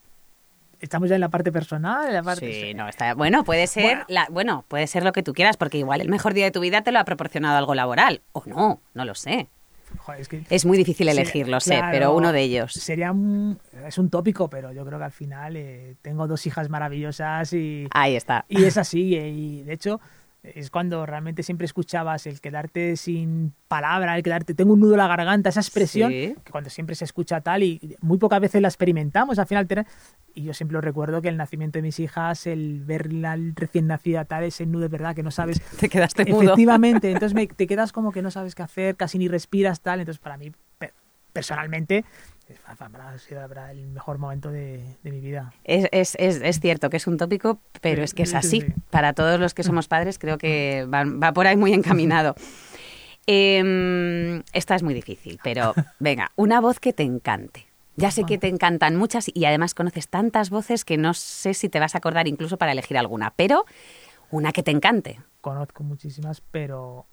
[0.84, 2.52] Estamos ya en la parte personal, en la parte...
[2.52, 4.04] Sí, no, está bueno, puede ser, Bueno.
[4.08, 6.60] la, bueno, puede ser lo que tú quieras, porque igual el mejor día de tu
[6.60, 9.48] vida te lo ha proporcionado algo laboral, o no, no lo sé.
[9.96, 12.72] Joder, es que- Es muy difícil Sí, elegir, lo sé, claro, pero uno de ellos.
[12.74, 16.68] Sería un, es un tópico, pero yo creo que al final eh, tengo dos hijas
[16.68, 18.44] maravillosas y, Ahí está.
[18.48, 19.14] y es así.
[19.16, 20.00] eh, Y de hecho,
[20.44, 24.98] es cuando realmente siempre escuchabas el quedarte sin palabra, el quedarte, tengo un nudo en
[24.98, 26.34] la garganta, esa expresión, Sí.
[26.44, 29.66] que cuando siempre se escucha tal y muy pocas veces la experimentamos al final.
[30.34, 34.24] Y yo siempre lo recuerdo que el nacimiento de mis hijas, el verla recién nacida
[34.26, 36.42] tal, ese nudo es verdad que no sabes Te quedaste mudo.
[36.42, 40.00] Efectivamente, entonces me- te quedas como que no sabes qué hacer, casi ni respiras tal.
[40.00, 40.92] Entonces, para mí, pe-
[41.32, 42.04] personalmente,
[42.48, 45.52] es- ha sido la verdad, el mejor momento de, de mi vida.
[45.64, 48.60] Es, es, es, es cierto que es un tópico, pero es que es sí, así.
[48.60, 48.66] sí.
[48.90, 52.34] Para todos los que somos padres, creo que va, va por ahí muy encaminado.
[53.26, 57.66] Em, esta es muy difícil, pero venga, una voz que te encante.
[57.96, 61.68] Ya sé que te encantan muchas y además conoces tantas voces que no sé si
[61.68, 63.64] te vas a acordar incluso para elegir alguna, pero
[64.30, 65.20] una que te encante.
[65.40, 67.06] Conozco muchísimas, pero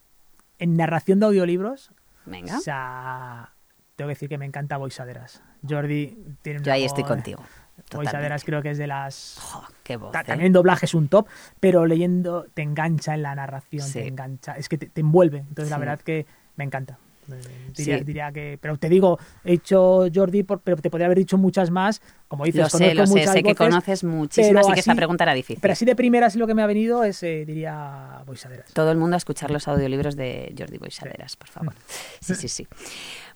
[0.58, 1.92] en narración de audiolibros,
[2.26, 2.58] Venga.
[2.58, 3.51] o sea,
[4.02, 5.42] tengo que decir que me encanta Boisaderas.
[5.68, 7.42] Jordi tiene una Yo ahí estoy contigo.
[7.94, 9.38] Boisaderas creo que es de las...
[9.42, 10.12] Jo, qué voz.
[10.12, 10.26] Ta- ¿eh?
[10.26, 11.28] También doblaje es un top,
[11.60, 13.94] pero leyendo te engancha en la narración, Sí.
[13.94, 15.40] te engancha, es que te, te envuelve.
[15.40, 16.98] Entonces la verdad que me encanta.
[17.32, 18.04] Eh, Diría, Sí.
[18.04, 21.72] diría que, pero te digo, he hecho Jordi, por- pero te podría haber dicho muchas
[21.72, 22.02] más.
[22.28, 24.96] Como dices, Lo sé, conozco lo sé, muchas sé que conoces muchísimas y que esta
[24.96, 25.60] pregunta era difícil.
[25.62, 28.74] Pero así de primeras lo que me ha venido es, eh, diría, Boisaderas.
[28.74, 31.74] Todo el mundo a escuchar los audiolibros de Jordi Boisaderas, por favor.
[32.22, 32.68] Sí, sí, sí.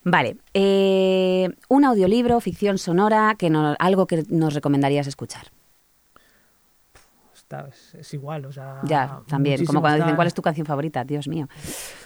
[0.04, 0.38] Vale.
[0.54, 5.48] eh, un audiolibro, ficción sonora, que no, algo que nos recomendarías escuchar.
[7.46, 8.82] Está- es, es igual, o sea...
[8.86, 9.64] Ya, también.
[9.66, 11.04] Como cuando dicen, ¿cuál es tu canción favorita?
[11.04, 11.48] Dios mío.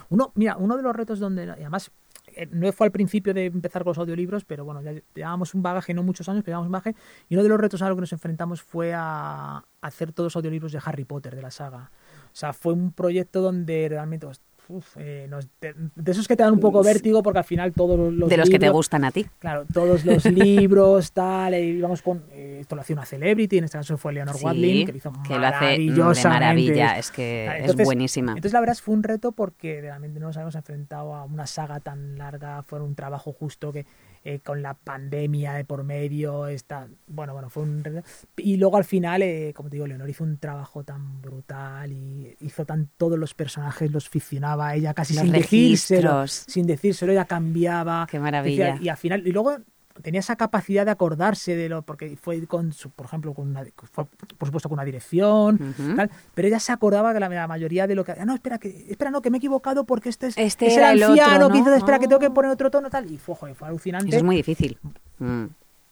[0.09, 1.91] Uno, mira, uno de los retos donde, y además,
[2.35, 5.61] eh, no fue al principio de empezar con los audiolibros, pero bueno, ya llevábamos un
[5.63, 6.95] bagaje, no muchos años, pero llevábamos un bagaje,
[7.29, 10.35] y uno de los retos a los que nos enfrentamos fue a hacer todos los
[10.35, 11.89] audiolibros de Harry Potter, de la saga.
[12.25, 16.35] O sea, fue un proyecto donde realmente, pues, uf, eh, nos- de, de esos que
[16.37, 19.03] te dan un poco vértigo, porque al final todos los de los que te gustan
[19.03, 19.25] a ti.
[19.39, 22.23] Claro, todos los libros, tal, íbamos con.
[22.31, 24.97] eh, esto lo hacía una celebrity, en este caso ffue Leonor Sí, Watling, que lo
[24.97, 26.97] hizo que lo hace de maravilla.
[26.97, 28.31] Es que es buenísima.
[28.31, 31.79] Entonces, la verdad, fue un reto porque realmente no nos habíamos enfrentado a una saga
[31.79, 32.63] tan larga.
[32.63, 33.85] Fue un trabajo justo que
[34.23, 36.47] eh, con la pandemia de por medio.
[36.47, 38.03] Está, bueno, bueno, fue un.
[38.37, 42.35] Y luego al final, eh, como te digo, Leonor hizo un trabajo tan brutal y
[42.41, 42.89] hizo tan.
[42.97, 46.21] Todos los personajes los ficcionaba ella casi Los sin decírselo.
[46.21, 46.53] registros.
[46.53, 48.07] Sin decírselo, ella cambiaba.
[48.09, 48.73] Qué maravilla.
[48.73, 49.57] Decía- y al final, y luego
[50.01, 53.63] tenía esa capacidad de acordarse de lo, porque fue con, su, por ejemplo, con una,
[53.91, 54.05] fue,
[54.37, 57.95] por supuesto con una dirección, tal, pero ella se acordaba que la, la mayoría de
[57.95, 60.37] lo que, ah, no, espera, que, espera, no, que me he equivocado porque este es,
[60.37, 61.65] Este es era el anciano otro, que ¿no?
[61.65, 62.33] dice, espera, que tengo que Oh.
[62.33, 64.77] poner otro tono, tal, y fue, joder, fue alucinante, Eso es muy difícil.
[65.19, 65.45] Mm.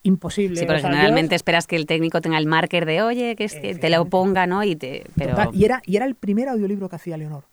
[0.03, 0.57] imposible.
[0.59, 3.35] Sí, porque o sea, yo- generalmente esperas que el técnico tenga el marker de, oye,
[3.35, 4.63] que este- te lo ponga, ¿no?
[4.63, 7.43] Y te, pero Total, y, era, y era el primer audiolibro que hacía Leonor.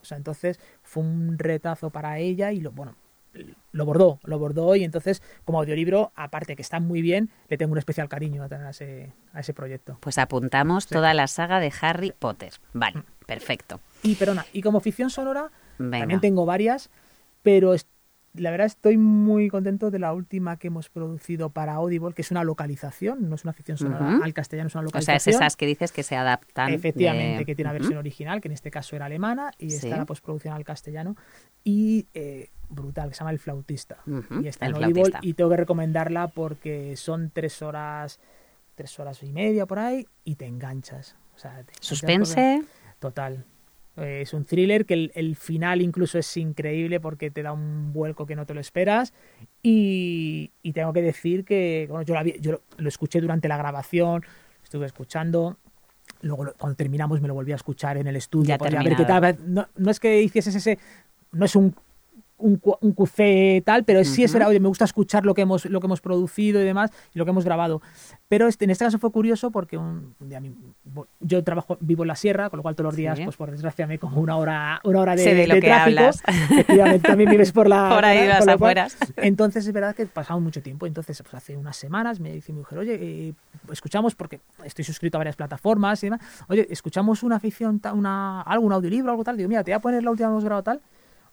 [0.00, 2.94] O sea, entonces fue un retazo para ella y lo, bueno,
[3.72, 7.72] lo bordó, lo bordó y entonces como audiolibro, aparte que está muy bien, le tengo
[7.72, 9.98] un especial cariño a, tener a, ese, a ese proyecto.
[10.00, 12.52] pues apuntamos toda la saga de Harry Potter.
[12.72, 13.80] Vale, perfecto.
[14.02, 16.00] Y perdona, y como ficción sonora, Venga.
[16.00, 16.90] también tengo varias,
[17.42, 17.74] pero
[18.36, 22.32] la verdad estoy muy contento de la última que hemos producido para Audible, que es
[22.32, 24.24] una localización, no es una ficción sonora Ujú.
[24.24, 25.34] al castellano, es una O sea, localización.
[25.34, 26.72] es esas que dices que se adaptan.
[26.72, 29.76] Efectivamente, de- que tiene una versión original, que en este caso era alemana, y Sí.
[29.86, 31.14] está la postproducción al castellano.
[31.62, 32.50] Y eh,
[32.94, 33.96] brutal, que se llama El Flautista.
[34.42, 38.20] Y está El en Audible, y tengo que recomendarla porque son tres horas,
[38.74, 41.16] tres horas y media por ahí, y te enganchas.
[41.34, 42.62] O sea, te enganchas Suspense.
[42.98, 43.44] Total.
[43.96, 47.92] Eh, es un thriller que el, el final incluso es increíble porque te da un
[47.92, 49.12] vuelco que no te lo esperas.
[49.62, 53.46] Y, y tengo que decir que bueno, yo, la vi- yo lo, lo escuché durante
[53.48, 54.24] la grabación,
[54.62, 55.58] estuve escuchando.
[56.22, 58.48] Luego, cuando terminamos, me lo volví a escuchar en el estudio.
[58.48, 59.36] Ya para ver qué tal.
[59.46, 60.78] No, no es que hicieses ese.
[61.32, 61.74] No es un.
[62.44, 64.36] Un, un QC tal, pero sí es Ujú.
[64.36, 67.18] era, oye, me gusta escuchar lo que hemos lo que hemos producido y demás y
[67.18, 67.80] lo que hemos grabado.
[68.28, 70.54] Pero este, en este caso fue curioso porque un, un día mi-
[71.20, 73.24] yo trabajo, vivo en la sierra, con lo cual todos los días, Sí.
[73.24, 76.00] pues por desgracia, me como una hora, una hora de, Sé de lo que tráfico.
[76.00, 76.22] hablas.
[76.50, 78.88] Efectivamente, también vives por la Por ahí por las cual-.
[79.16, 80.86] Entonces es verdad que pasamos mucho tiempo.
[80.86, 83.32] Entonces, pues hace unas semanas me dice mi mujer, oye, eh,
[83.72, 88.66] escuchamos, porque estoy suscrito a varias plataformas y demás, oye, escuchamos una ficción, una, algo,
[88.66, 89.36] un audiolibro, algo tal.
[89.38, 90.80] Digo, mira, te voy a poner la última que hemos grabado tal.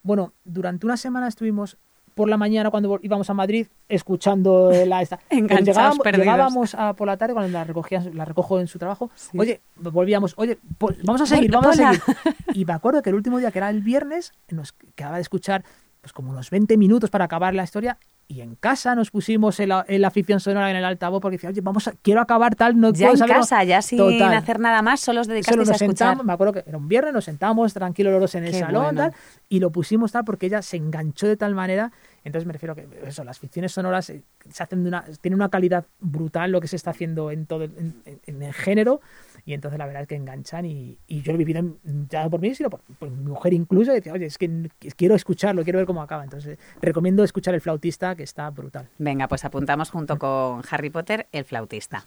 [0.04, 1.78] Bueno, durante una semana estuvimos
[2.16, 5.18] por la mañana cuando íbamos a Madrid escuchando la esta.
[5.18, 6.26] Cuando Enganchados, llegábamos, perdidos.
[6.26, 9.10] llegábamos a, por la tarde cuando la recogían, la recojo en su trabajo.
[9.16, 9.38] Sí.
[9.38, 12.02] Oye, volvíamos, oye, pues vamos a seguir, vamos a seguir.
[12.54, 15.64] Y me acuerdo que el último día, que era el viernes, nos quedaba de escuchar
[16.02, 17.98] pues como unos 20 minutos para acabar la historia
[18.32, 19.70] y en casa nos pusimos en
[20.02, 22.94] la ficción sonora en el altavoz porque decía, oye, vamos a, quiero acabar tal, no
[22.94, 23.42] Ya en saberlo".
[23.42, 24.34] casa, ya sin Total.
[24.34, 25.88] hacer nada más, solo os dedicasteis a escuchar.
[25.90, 28.60] sentamos, me acuerdo que era un viernes, nos sentamos tranquilos los dos en el Qué
[28.60, 29.02] salón bueno.
[29.02, 29.14] tal,
[29.50, 31.92] y lo pusimos tal porque ella se enganchó de tal manera.
[32.24, 35.50] Entonces me refiero que eso, las ficciones sonoras eh, se hacen de una, tienen una
[35.50, 39.02] calidad brutal lo que se está haciendo en todo el, en, en- en el género.
[39.44, 42.30] Y entonces la verdad es que enganchan y, y yo lo he vivido en- ya
[42.30, 43.92] por mí, sino por, por mi mujer incluso.
[43.92, 46.24] Decía, oye, es que quiero escucharlo, quiero ver cómo acaba.
[46.24, 48.88] Entonces recomiendo escuchar El Flautista, que está brutal.
[49.00, 52.06] Venga, pues apuntamos junto con Harry Potter el flautista.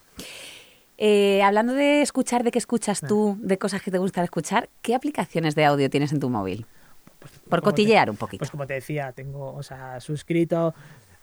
[0.96, 4.94] Eh, hablando de escuchar, de qué escuchas tú, de cosas que te gustan escuchar, ¿qué
[4.94, 6.66] aplicaciones de audio tienes en tu móvil?
[7.48, 8.38] Por como te- cotillear un poquito.
[8.40, 10.74] Pues como te decía, tengo, o sea, suscrito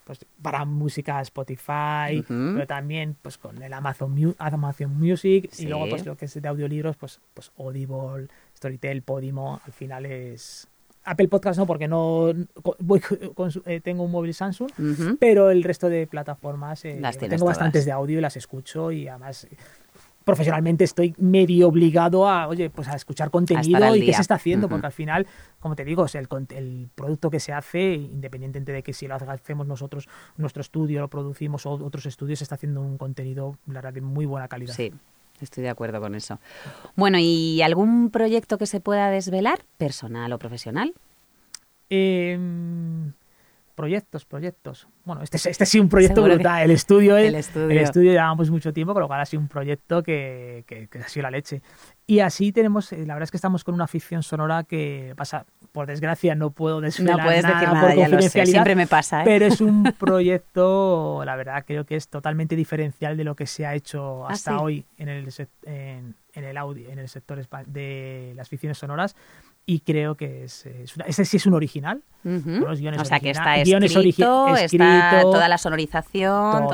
[0.03, 5.63] pues para música Spotify, pero también pues con el Amazon, Amazon Music Sí.
[5.63, 10.05] y luego pues lo que es de audiolibros, pues, pues Audible, Storytel, Podimo, al final
[10.07, 10.67] es
[11.03, 12.31] Apple Podcast no, porque no
[12.79, 12.99] voy
[13.35, 14.71] con su- eh, tengo un móvil Samsung,
[15.19, 19.07] pero el resto de plataformas eh, Las tengo bastantes de audio y las escucho y
[19.07, 19.47] además
[20.23, 24.69] profesionalmente estoy medio obligado a, oye, pues a escuchar contenido y qué se está haciendo,
[24.69, 25.27] porque al final,
[25.59, 29.67] como te digo, el, el producto que se hace, independientemente de que si lo hacemos
[29.67, 30.07] nosotros,
[30.37, 34.01] nuestro estudio, lo producimos o otros estudios, se está haciendo un contenido, la verdad, de
[34.01, 34.73] muy buena calidad.
[34.73, 34.91] Sí,
[35.39, 36.39] estoy de acuerdo con eso.
[36.95, 40.93] Bueno, ¿y algún proyecto que se pueda desvelar, personal o profesional?
[41.89, 43.11] Em,
[43.81, 44.87] proyectos, proyectos.
[45.05, 46.61] Bueno, este, es- este sido un proyecto brutal.
[46.63, 47.69] El estudio, El el, estudio.
[47.71, 50.99] el estudio llevamos mucho tiempo, con lo cual ha sido un proyecto que, que- que
[50.99, 51.63] ha sido la leche.
[52.05, 55.45] Y así tenemos, eh, la verdad es que estamos con una ficción sonora que pasa,
[55.71, 58.45] por desgracia no puedo desvelar No puedes nada decir por nada, ya lo sé.
[58.45, 59.25] Siempre me pasa, ¿eh?
[59.25, 63.65] pero es un proyecto, la verdad, creo que es totalmente diferencial de lo que se
[63.65, 64.57] ha hecho Ah, hasta sí.
[64.61, 65.27] hoy en el,
[65.65, 69.15] en, en el audio, en el sector de las ficciones sonoras.
[69.65, 72.01] Y creo que es, es una- ese sí es un original.
[72.23, 72.49] Ujú.
[72.67, 76.69] los guiones O sea, que está guiones escrito, está escrito, toda la sonorización, todo.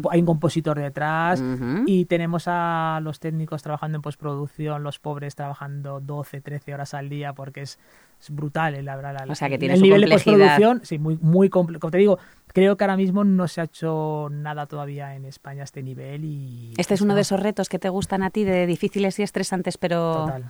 [0.00, 0.10] todo...
[0.10, 1.42] Hay un compositor detrás
[1.86, 7.08] y tenemos a los técnicos trabajando en postproducción, los pobres trabajando 12, 13 horas al
[7.08, 7.78] día porque es,
[8.20, 9.24] es brutal, eh, la verdad.
[9.26, 11.80] la- O sea, que el- tiene el su nivel de postproducción, sí, muy, muy complejo.
[11.80, 12.18] Como te digo,
[12.48, 16.24] creo que ahora mismo no se ha hecho nada todavía en España a este nivel
[16.24, 16.74] y...
[16.76, 19.78] Este es uno de esos retos que te gustan a ti, de difíciles y estresantes,
[19.78, 20.26] pero...
[20.26, 20.44] Total.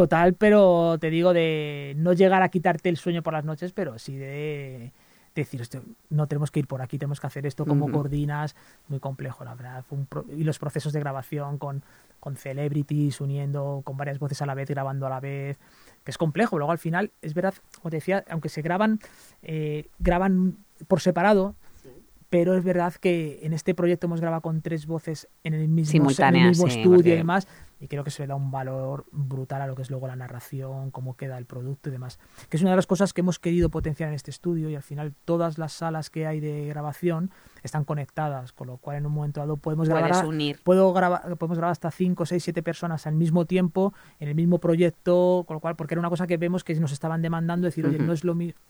[0.00, 3.98] Total, pero te digo de no llegar a quitarte el sueño por las noches, pero
[3.98, 4.92] sí de
[5.34, 7.90] decir, "Hostia, no tenemos que ir por aquí, tenemos que hacer esto, Ujú.
[7.92, 8.56] coordinas,
[8.88, 9.84] muy complejo, la verdad.
[9.86, 11.82] Fue un pro- y los procesos de grabación con,
[12.18, 15.58] con celebrities, uniendo con varias voces a la vez, grabando a la vez,
[16.02, 16.56] que es complejo.
[16.56, 19.00] Luego al final, es verdad, como te decía, aunque se graban,
[19.42, 20.56] eh, graban
[20.88, 21.56] por separado,
[22.30, 25.74] pero es verdad que en este proyecto hemos grabado con tres voces en el mismo,
[25.74, 27.46] en el Simultáneas, mismo sí, estudio porque- y demás,
[27.80, 30.14] y creo que se le da un valor brutal a lo que es luego la
[30.14, 32.18] narración, cómo queda el producto y demás.
[32.50, 34.82] Que es una de las cosas que hemos querido potenciar en este estudio y al
[34.82, 37.30] final todas las salas que hay de grabación
[37.62, 40.60] están conectadas, con lo cual en un momento dado podemos grabar, Puedes unir.
[40.62, 44.58] puedo grabar, podemos grabar hasta 5, 6, 7 personas al mismo tiempo en el mismo
[44.58, 47.86] proyecto, con lo cual, porque era una cosa que vemos que nos estaban demandando, decir,
[47.86, 48.60] oye, no es lo mismo,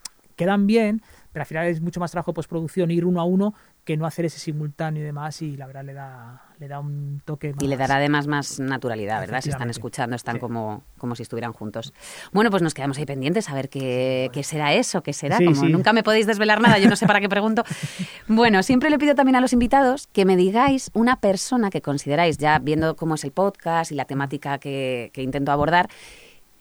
[0.41, 3.55] quedan bien, pero al final es mucho más trabajo de postproducción ir uno a uno
[3.85, 7.21] que no hacer ese simultáneo y demás y la verdad le da, le da un
[7.25, 7.63] toque más.
[7.63, 9.41] Y le dará además más naturalidad, ¿verdad?
[9.41, 10.41] Si están escuchando, están Sí.
[10.41, 11.93] como, como si estuvieran juntos.
[12.33, 15.39] Bueno, pues nos quedamos ahí pendientes a ver qué, qué será eso, qué será.
[15.39, 15.69] Sí, como sí.
[15.69, 17.65] nunca me podéis desvelar nada, yo no sé para qué pregunto.
[18.29, 22.39] Bueno, siempre le pido también a los invitados que me digáis una persona que consideráis,
[22.39, 25.89] ya viendo cómo es el podcast y la temática que, que intento abordar,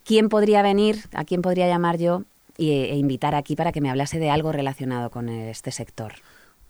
[0.03, 2.23] quién podría venir, a quién podría llamar yo
[2.60, 6.13] y, e invitar aquí para que me hablase de algo relacionado con este sector.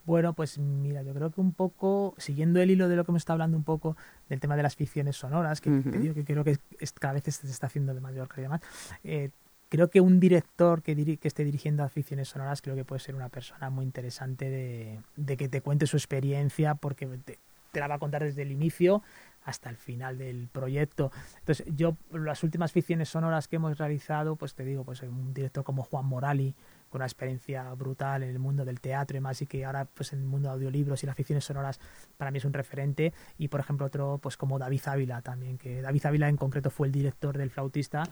[0.06, 3.21] Bueno, pues mira, yo creo que un poco, siguiendo el hilo de lo que hemos
[3.21, 3.95] estado hablando un poco
[4.28, 5.91] del tema de las ficciones sonoras, que Ujú.
[5.91, 8.62] te digo que creo que es- cada vez se está haciendo de mayor calidad más,
[9.04, 9.30] eh,
[9.67, 12.99] creo que un director que, diri- que esté dirigiendo a ficciones sonoras creo que puede
[13.02, 17.38] ser una persona muy interesante de, de que te cuente su experiencia, porque te,
[17.71, 19.04] te la va a contar desde el inicio
[19.49, 21.12] hasta el final del proyecto.
[21.39, 25.63] Entonces, yo, las últimas ficciones sonoras que hemos realizado, pues te digo, pues un director
[25.63, 26.55] como Juan Morali,
[26.89, 30.13] con una experiencia brutal en el mundo del teatro y más, y que ahora, pues
[30.13, 31.79] en el mundo de audiolibros y las ficciones sonoras,
[32.17, 33.13] para mí es un referente.
[33.38, 36.88] Y, por ejemplo, otro, pues como David Ávila también, que David Ávila en concreto fue
[36.88, 38.03] el director del flautista,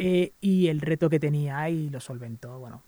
[0.00, 2.58] eh, y el reto que tenía y lo solventó.
[2.58, 2.82] Bueno,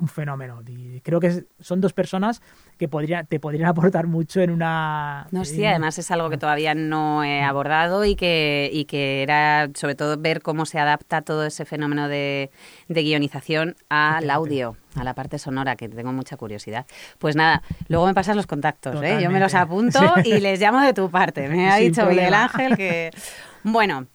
[0.00, 0.62] un fenómeno.
[0.66, 2.42] Y creo que son dos personas
[2.78, 5.26] que podría, te podrían aportar mucho en una...
[5.30, 9.68] No, sí, además es algo que todavía no he abordado y que, y que era
[9.74, 12.50] sobre todo ver cómo se adapta todo ese fenómeno de,
[12.88, 16.86] de guionización al audio, a la parte sonora, que tengo mucha curiosidad.
[17.18, 19.18] Pues nada, luego me pasas los contactos, ¿eh?
[19.22, 21.48] yo me los apunto y les llamo de tu parte.
[21.48, 22.34] Me ha Sin dicho Miguel.
[22.34, 23.10] Ángel que...
[23.64, 24.08] Bueno,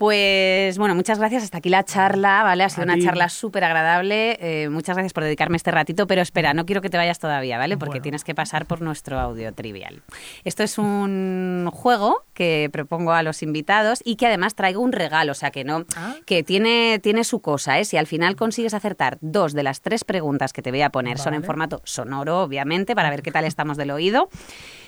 [0.00, 1.42] pues bueno, muchas gracias.
[1.44, 2.64] Hasta aquí la charla, ¿vale?
[2.64, 3.04] Ha sido A una ti.
[3.04, 4.38] charla súper agradable.
[4.40, 7.58] Eh, muchas gracias por dedicarme este ratito, pero espera, no quiero que te vayas todavía,
[7.58, 7.76] ¿vale?
[7.76, 8.02] Porque Bueno.
[8.04, 10.00] tienes que pasar por nuestro audio trivial.
[10.42, 15.32] Esto es un juego que propongo a los invitados y que además traigo un regalo,
[15.32, 16.14] o sea que no, Ah.
[16.24, 17.84] que tiene, tiene su cosa, ¿eh?
[17.84, 21.18] Si al final consigues acertar dos de las tres preguntas que te voy a poner
[21.18, 24.30] son en formato sonoro, obviamente, para ver qué tal estamos del oído.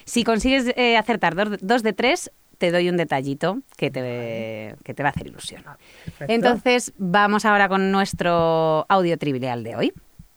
[0.07, 2.31] Si consigues eh, acertar dos, dos de tres,
[2.63, 5.65] te doy un detallito que te, que te va a hacer ilusión.
[6.05, 6.33] Perfecto.
[6.33, 9.93] Entonces, vamos ahora con nuestro audio trivial de hoy.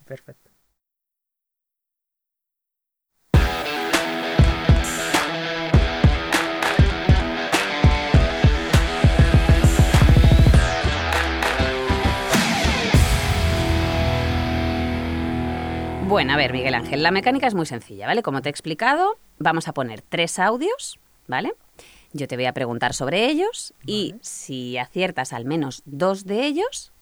[0.06, 0.50] Perfecto.
[16.08, 18.24] Bueno, a ver, Miguel Ángel, la mecánica es muy sencilla, ¿vale?
[18.24, 21.54] Como te he explicado, vamos a poner tres audios, ¿vale?
[22.16, 26.94] Yo te voy a preguntar sobre ellos y si aciertas al menos dos de ellos,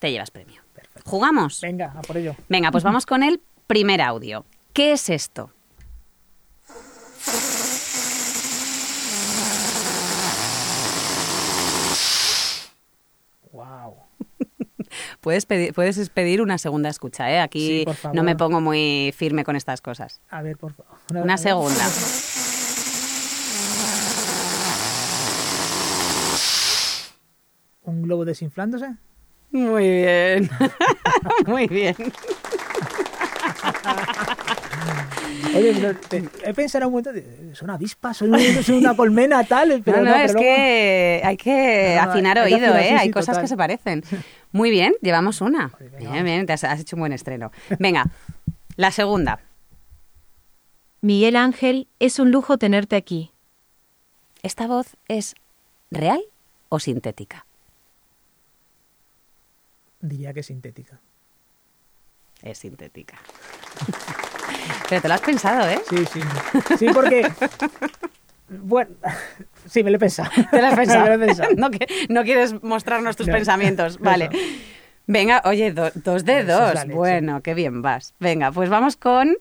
[0.00, 0.60] te llevas premio.
[0.74, 1.08] Perfecto.
[1.08, 1.62] ¿Jugamos?
[1.62, 2.36] Venga, a por ello.
[2.50, 4.44] Venga, pues vamos con el primer audio.
[4.74, 5.50] ¿Qué es esto?
[13.52, 13.94] Wow.
[15.20, 17.40] Puedes pedir, puedes pedir una segunda escucha, ¿eh?
[17.40, 20.20] Aquí Sí, no me pongo muy firme con estas cosas.
[20.30, 20.92] A ver, por favor.
[21.14, 21.84] Una segunda.
[27.90, 28.94] ¿Un globo desinflándose?
[29.50, 30.48] Muy bien.
[31.46, 31.96] muy bien.
[35.54, 35.96] Oye,
[36.44, 40.04] he pensado en un momento, de, es una avispa, son una colmena, tal, pero no,
[40.04, 42.82] no, no, pero es luego- que hay que No, no, afinar hay que oído, afinar,
[42.84, 42.88] ¿eh?
[42.88, 43.42] sí, hay sí, cosas total.
[43.42, 44.04] que se parecen.
[44.52, 45.72] Muy bien, llevamos una.
[45.98, 47.50] Bien, bien, te has, has hecho un buen estreno.
[47.80, 48.06] Venga,
[48.76, 49.40] la segunda.
[51.00, 53.32] Miguel Ángel, es un lujo tenerte aquí.
[54.42, 55.34] ¿Esta voz es
[55.90, 56.20] real
[56.68, 57.46] o sintética?
[60.00, 60.98] Diría que es sintética.
[62.42, 63.18] Es sintética.
[64.88, 65.80] Pero te lo has pensado, ¿eh?
[65.88, 66.20] Sí, sí.
[66.78, 67.30] Sí, porque...
[68.48, 68.90] Bueno,
[69.66, 70.30] sí, me lo he pensado.
[70.50, 71.04] Te lo has pensado.
[71.04, 71.50] Me lo he pensado.
[71.56, 73.34] no, que- no quieres mostrarnos tus No.
[73.34, 73.98] pensamientos.
[74.00, 74.28] Vale.
[74.32, 74.62] Eso.
[75.06, 76.86] Venga, oye, do- dos de Eso dos.
[76.88, 78.14] Bueno, qué bien vas.
[78.18, 79.36] Venga, pues vamos con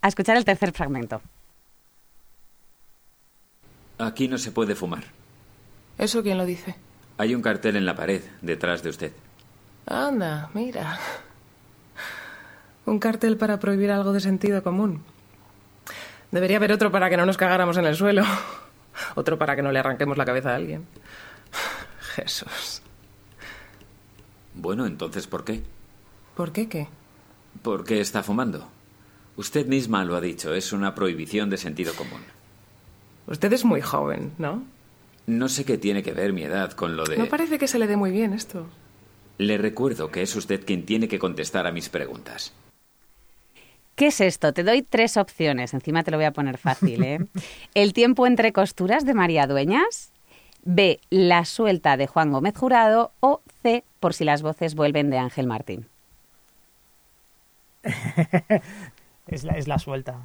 [0.00, 1.20] a escuchar el tercer fragmento.
[3.98, 5.04] Aquí no se puede fumar.
[5.98, 6.74] ¿Eso quién lo dice?
[7.18, 9.12] Hay un cartel en la pared detrás de usted.
[9.90, 10.98] Anda, mira.
[12.86, 15.02] Un cartel para prohibir algo de sentido común.
[16.30, 18.22] Debería haber otro para que no nos cagáramos en el suelo.
[19.16, 20.86] Otro para que no le arranquemos la cabeza a alguien.
[22.14, 22.82] Jesús.
[24.54, 25.62] Bueno, entonces, ¿por qué?
[26.36, 26.88] ¿Por qué qué?
[27.62, 28.68] ¿Por qué está fumando?
[29.36, 32.20] Usted misma lo ha dicho, es una prohibición de sentido común.
[33.26, 34.62] Usted es muy joven, ¿no?
[35.26, 37.16] No sé qué tiene que ver mi edad con lo de...
[37.16, 38.66] No parece que se le dé muy bien esto.
[39.40, 42.52] Le recuerdo que es usted quien tiene que contestar a mis preguntas.
[43.94, 44.52] ¿Qué es esto?
[44.52, 45.72] Te doy tres opciones.
[45.72, 47.20] Encima te lo voy a poner fácil, ¿eh?
[47.74, 50.12] El tiempo entre costuras de María Dueñas.
[50.62, 51.00] B.
[51.08, 53.12] La suelta de Juan Gómez Jurado.
[53.20, 53.82] O C.
[53.98, 55.86] Por si las voces vuelven de Ángel Martín.
[59.26, 60.18] Es la, es la suelta.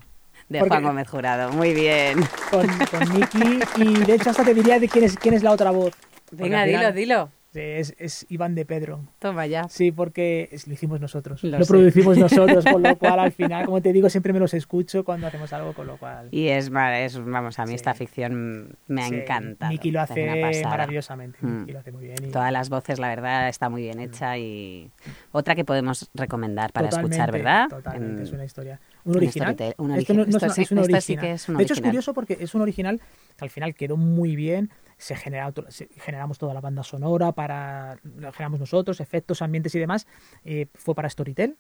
[0.50, 1.52] De Porque- Juan Gómez Jurado.
[1.54, 2.20] Muy bien.
[2.50, 5.52] Con, con Nicky y de hecho hasta te diría de quién es, quién es la
[5.52, 5.94] otra voz.
[6.32, 7.30] Venga, dilo, dilo.
[7.56, 9.00] Sí, Es, es Iván de Pedro.
[9.20, 9.68] Toma ya.
[9.70, 11.42] Sí, porque es- lo hicimos nosotros.
[11.44, 15.04] Lo producimos nosotros, con lo cual al final, como te digo, siempre me los escucho
[15.06, 16.28] cuando hacemos algo, con lo cual...
[16.32, 17.76] Y es, es vamos, a mí Sí.
[17.76, 19.72] esta ficción me ha Sí, encantado.
[19.72, 21.38] Nicky lo hace maravillosamente.
[21.42, 21.70] Mm.
[21.70, 22.18] Lo hace muy bien.
[22.26, 24.92] y- Todas las voces, la verdad, está muy bien hecha y
[25.32, 27.70] otra que podemos recomendar para Totalmente, escuchar, ¿verdad?
[27.70, 28.80] Totalmente, En- es una historia.
[29.06, 29.56] Un original.
[30.00, 30.14] Esto
[30.62, 31.26] es, un original.
[31.58, 33.00] de hecho, es curioso porque es un original
[33.38, 34.72] que al final quedó muy bien.
[34.98, 39.80] Se, genera, se- generamos toda la banda sonora, para la generamos nosotros, efectos, ambientes y
[39.80, 40.08] demás.
[40.44, 41.58] eh, fue para Storytel.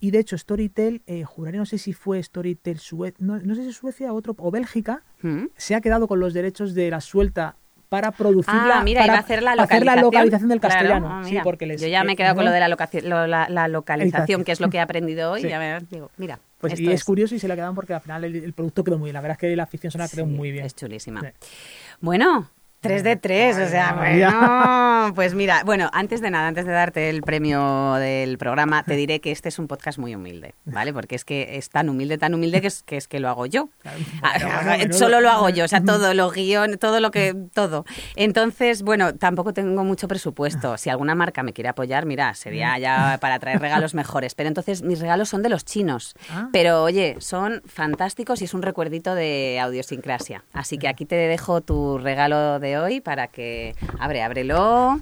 [0.00, 3.64] Y de hecho, Storytel, eh, juraré, no sé si fue Storytel Suecia, no, no sé
[3.64, 5.44] si Suecia otro, o Bélgica, ¿Mm?
[5.56, 7.56] se ha quedado con los derechos de la suelta
[7.94, 8.78] para producirla.
[8.80, 9.86] Ah, mira, para iba a hacer la hacer localización.
[9.96, 11.08] la localización del Claro, castellano.
[11.10, 13.26] ah, sí, porque les, Yo ya me he quedado con lo de la, locaci- lo-
[13.26, 15.42] la, la localización, que es lo que he aprendido hoy.
[15.42, 15.48] Sí.
[15.48, 18.24] ya me digo, mira, Pues, y es, curioso y se la quedan porque al final
[18.24, 19.14] el, el producto quedó muy bien.
[19.14, 20.64] La verdad es que la ficción sonora quedó Sí, muy bien.
[20.66, 21.20] Es chulísima.
[21.20, 21.28] Sí.
[22.00, 22.48] Bueno,
[22.84, 27.08] 3 de 3, o sea, bueno, pues mira, bueno, antes de nada, antes de darte
[27.08, 30.92] el premio del programa, te diré que este es un podcast muy humilde, ¿vale?
[30.92, 33.46] Porque es que es tan humilde, tan humilde que es que, es que lo hago
[33.46, 33.70] yo.
[34.22, 34.78] Ah.
[34.90, 37.84] Solo lo hago yo, o sea, todo, los guion, todo lo que, todo.
[38.16, 40.76] Entonces, bueno, tampoco tengo mucho presupuesto.
[40.76, 44.34] Si alguna marca me quiere apoyar, mira, sería ya para traer regalos mejores.
[44.34, 46.14] Pero entonces mis regalos son de los chinos.
[46.30, 46.48] Ah.
[46.52, 50.44] Pero oye, son fantásticos y es un recuerdito de audiosincrasia.
[50.52, 55.00] Así que aquí te dejo tu regalo de hoy para que, abre, ábrelo,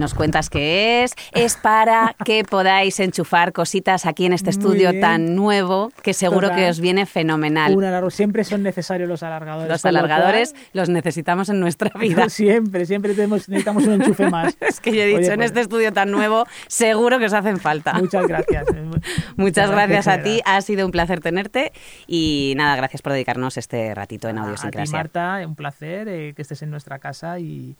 [0.00, 1.14] nos cuentas qué es.
[1.32, 6.56] Es para que podáis enchufar cositas aquí en este estudio tan nuevo que seguro Total.
[6.56, 7.76] que os viene fenomenal.
[7.76, 9.68] Un siempre son necesarios los alargadores.
[9.68, 12.28] Los alargadores los necesitamos en nuestra vida.
[12.28, 14.56] siempre, siempre tenemos, necesitamos un enchufe más.
[14.60, 17.32] Es que yo he dicho, Oye, en pues, este estudio tan nuevo, seguro que os
[17.32, 17.92] hacen falta.
[17.94, 18.66] Muchas gracias.
[19.36, 21.72] Muchas gracias a ti, ha sido un placer tenerte
[22.06, 24.50] y nada, gracias por dedicarnos este ratito en verdad.
[24.50, 24.96] A ti, Audiosincrasia.
[24.96, 27.76] Marta, un placer eh, que estés en nuestra casa y,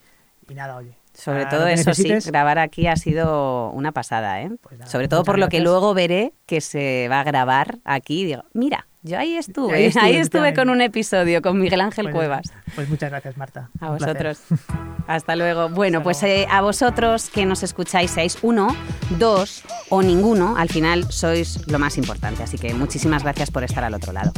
[0.49, 1.00] y nada, oye.
[1.15, 4.51] Sobre para todo eso necesites, sí, grabar aquí ha sido una pasada, ¿eh?
[4.63, 8.25] Pues nada, Sobre todo por lo que luego veré que se va a grabar aquí.
[8.25, 12.07] Digo, mira, yo ahí estuve, ahí Ahí estuve, estuve, con un episodio con Miguel Ángel
[12.07, 12.53] Pues, Cuevas.
[12.75, 13.71] Pues muchas gracias, Marta.
[13.81, 14.41] A vosotros.
[15.07, 15.71] Hasta luego.
[15.71, 16.37] Bueno, Hasta pues luego.
[16.43, 18.69] eh, a vosotros que nos escucháis, seáis uno,
[19.19, 22.43] dos o ninguno, al final sois lo más importante.
[22.43, 24.33] Así que muchísimas gracias por estar al otro lado.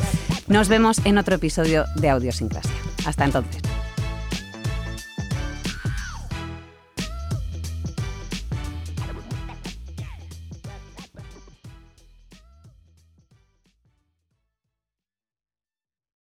[0.47, 2.71] Nos vemos en otro episodio de Audiosincrasia.
[3.05, 3.63] Hasta entonces.